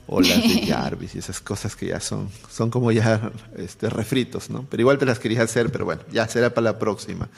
[0.06, 4.50] o las de Jarvis y esas cosas que ya son, son como ya este, refritos,
[4.50, 4.64] ¿no?
[4.70, 7.28] Pero igual te las quería hacer, pero bueno, ya será para la próxima.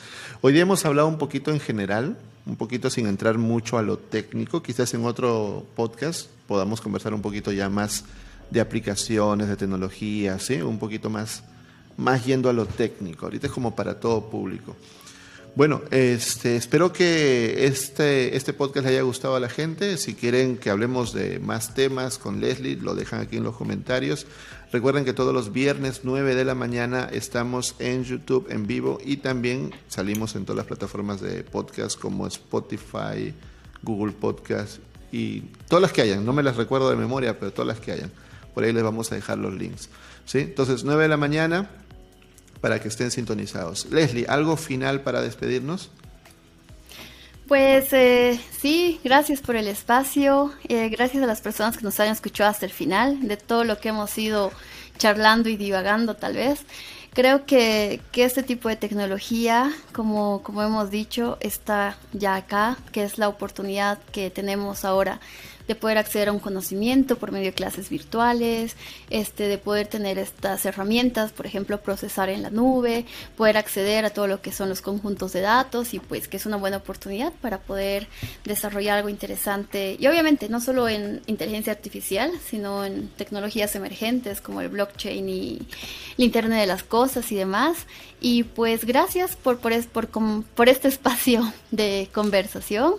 [0.41, 2.17] Hoy día hemos hablado un poquito en general,
[2.47, 7.23] un poquito sin entrar mucho a lo técnico, quizás en otro podcast podamos conversar un
[7.23, 8.05] poquito ya más
[8.51, 10.63] de aplicaciones, de tecnología, ¿sí?
[10.63, 11.43] Un poquito más,
[11.99, 13.27] más yendo a lo técnico.
[13.27, 14.75] Ahorita es como para todo público.
[15.55, 19.97] Bueno, este, espero que este, este podcast le haya gustado a la gente.
[19.97, 24.27] Si quieren que hablemos de más temas con Leslie, lo dejan aquí en los comentarios.
[24.71, 29.17] Recuerden que todos los viernes 9 de la mañana estamos en YouTube en vivo y
[29.17, 33.35] también salimos en todas las plataformas de podcast como Spotify,
[33.83, 34.79] Google Podcast
[35.11, 36.25] y todas las que hayan.
[36.25, 38.13] No me las recuerdo de memoria, pero todas las que hayan.
[38.55, 39.89] Por ahí les vamos a dejar los links.
[40.25, 40.39] ¿sí?
[40.39, 41.69] Entonces, 9 de la mañana
[42.61, 43.87] para que estén sintonizados.
[43.91, 45.91] Leslie, ¿algo final para despedirnos?
[47.49, 52.09] Pues eh, sí, gracias por el espacio, eh, gracias a las personas que nos han
[52.09, 54.53] escuchado hasta el final, de todo lo que hemos ido
[54.99, 56.61] charlando y divagando tal vez.
[57.15, 63.03] Creo que, que este tipo de tecnología, como, como hemos dicho, está ya acá, que
[63.03, 65.19] es la oportunidad que tenemos ahora
[65.69, 68.75] de poder acceder a un conocimiento por medio de clases virtuales,
[69.11, 73.05] este, de poder tener estas herramientas, por ejemplo, procesar en la nube,
[73.37, 76.47] poder acceder a todo lo que son los conjuntos de datos y pues que es
[76.47, 78.09] una buena oportunidad para poder
[78.45, 84.63] desarrollar algo interesante y obviamente no solo en inteligencia artificial, sino en tecnologías emergentes como
[84.63, 85.59] el blockchain y
[86.17, 87.87] el Internet de las Cosas y demás.
[88.21, 92.95] Y pues gracias por, por, por, por este espacio de conversación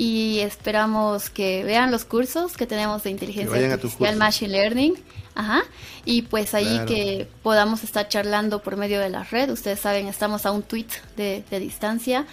[0.00, 4.94] y esperamos que vean los cursos que tenemos de inteligencia artificial, machine learning.
[5.34, 5.62] Ajá.
[6.06, 9.50] Y pues ahí que podamos estar charlando por medio de la red.
[9.50, 10.86] Ustedes saben, estamos a un tweet
[11.18, 12.24] de, distancia.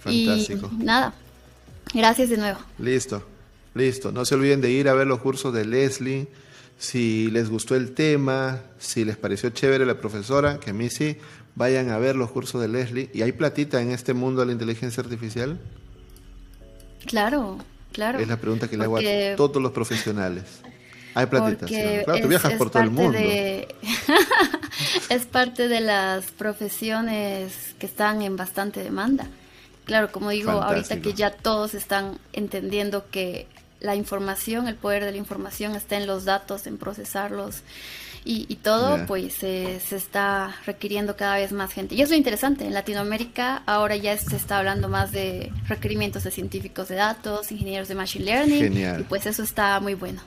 [0.00, 0.70] Fantástico.
[0.78, 1.14] Y nada,
[1.94, 2.58] gracias de nuevo.
[2.78, 3.22] Listo,
[3.72, 4.12] listo.
[4.12, 6.28] No se olviden de ir a ver los cursos de Leslie.
[6.76, 11.16] Si les gustó el tema, si les pareció chévere la profesora, que a mí sí,
[11.54, 13.08] vayan a ver los cursos de Leslie.
[13.14, 15.58] ¿Y hay platita en este mundo de la inteligencia artificial?
[17.06, 17.58] Claro,
[17.92, 18.18] claro.
[18.18, 20.44] Es la pregunta que le hago a todos los profesionales.
[21.14, 21.70] Hay platitas.
[21.70, 23.18] Claro, tú viajas por todo el mundo.
[25.08, 29.26] es parte de las profesiones que están en bastante demanda.
[29.86, 33.46] Claro, como digo, ahorita que ya todos están entendiendo que
[33.80, 37.62] la información, el poder de la información está en los datos, en procesarlos
[38.26, 41.94] y, todo, pues se está requiriendo cada vez más gente.
[41.94, 46.30] Y es lo interesante, en Latinoamérica ahora ya se está hablando más de requerimientos de
[46.30, 50.20] científicos de datos, ingenieros de Machine Learning, y pues eso está muy bueno.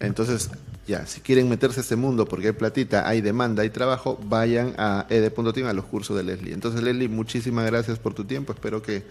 [0.00, 0.50] Entonces,
[0.86, 4.74] ya, si quieren meterse a este mundo porque hay platita, hay demanda, hay trabajo, vayan
[4.78, 6.52] a ed.team a los cursos de Leslie.
[6.52, 8.52] Entonces, Leslie, muchísimas gracias por tu tiempo.
[8.52, 9.04] Espero que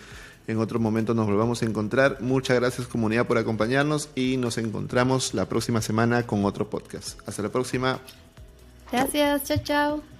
[0.47, 2.17] en otro momento nos volvamos a encontrar.
[2.21, 7.19] Muchas gracias comunidad por acompañarnos y nos encontramos la próxima semana con otro podcast.
[7.27, 7.99] Hasta la próxima.
[8.91, 10.14] Gracias, chao, chao.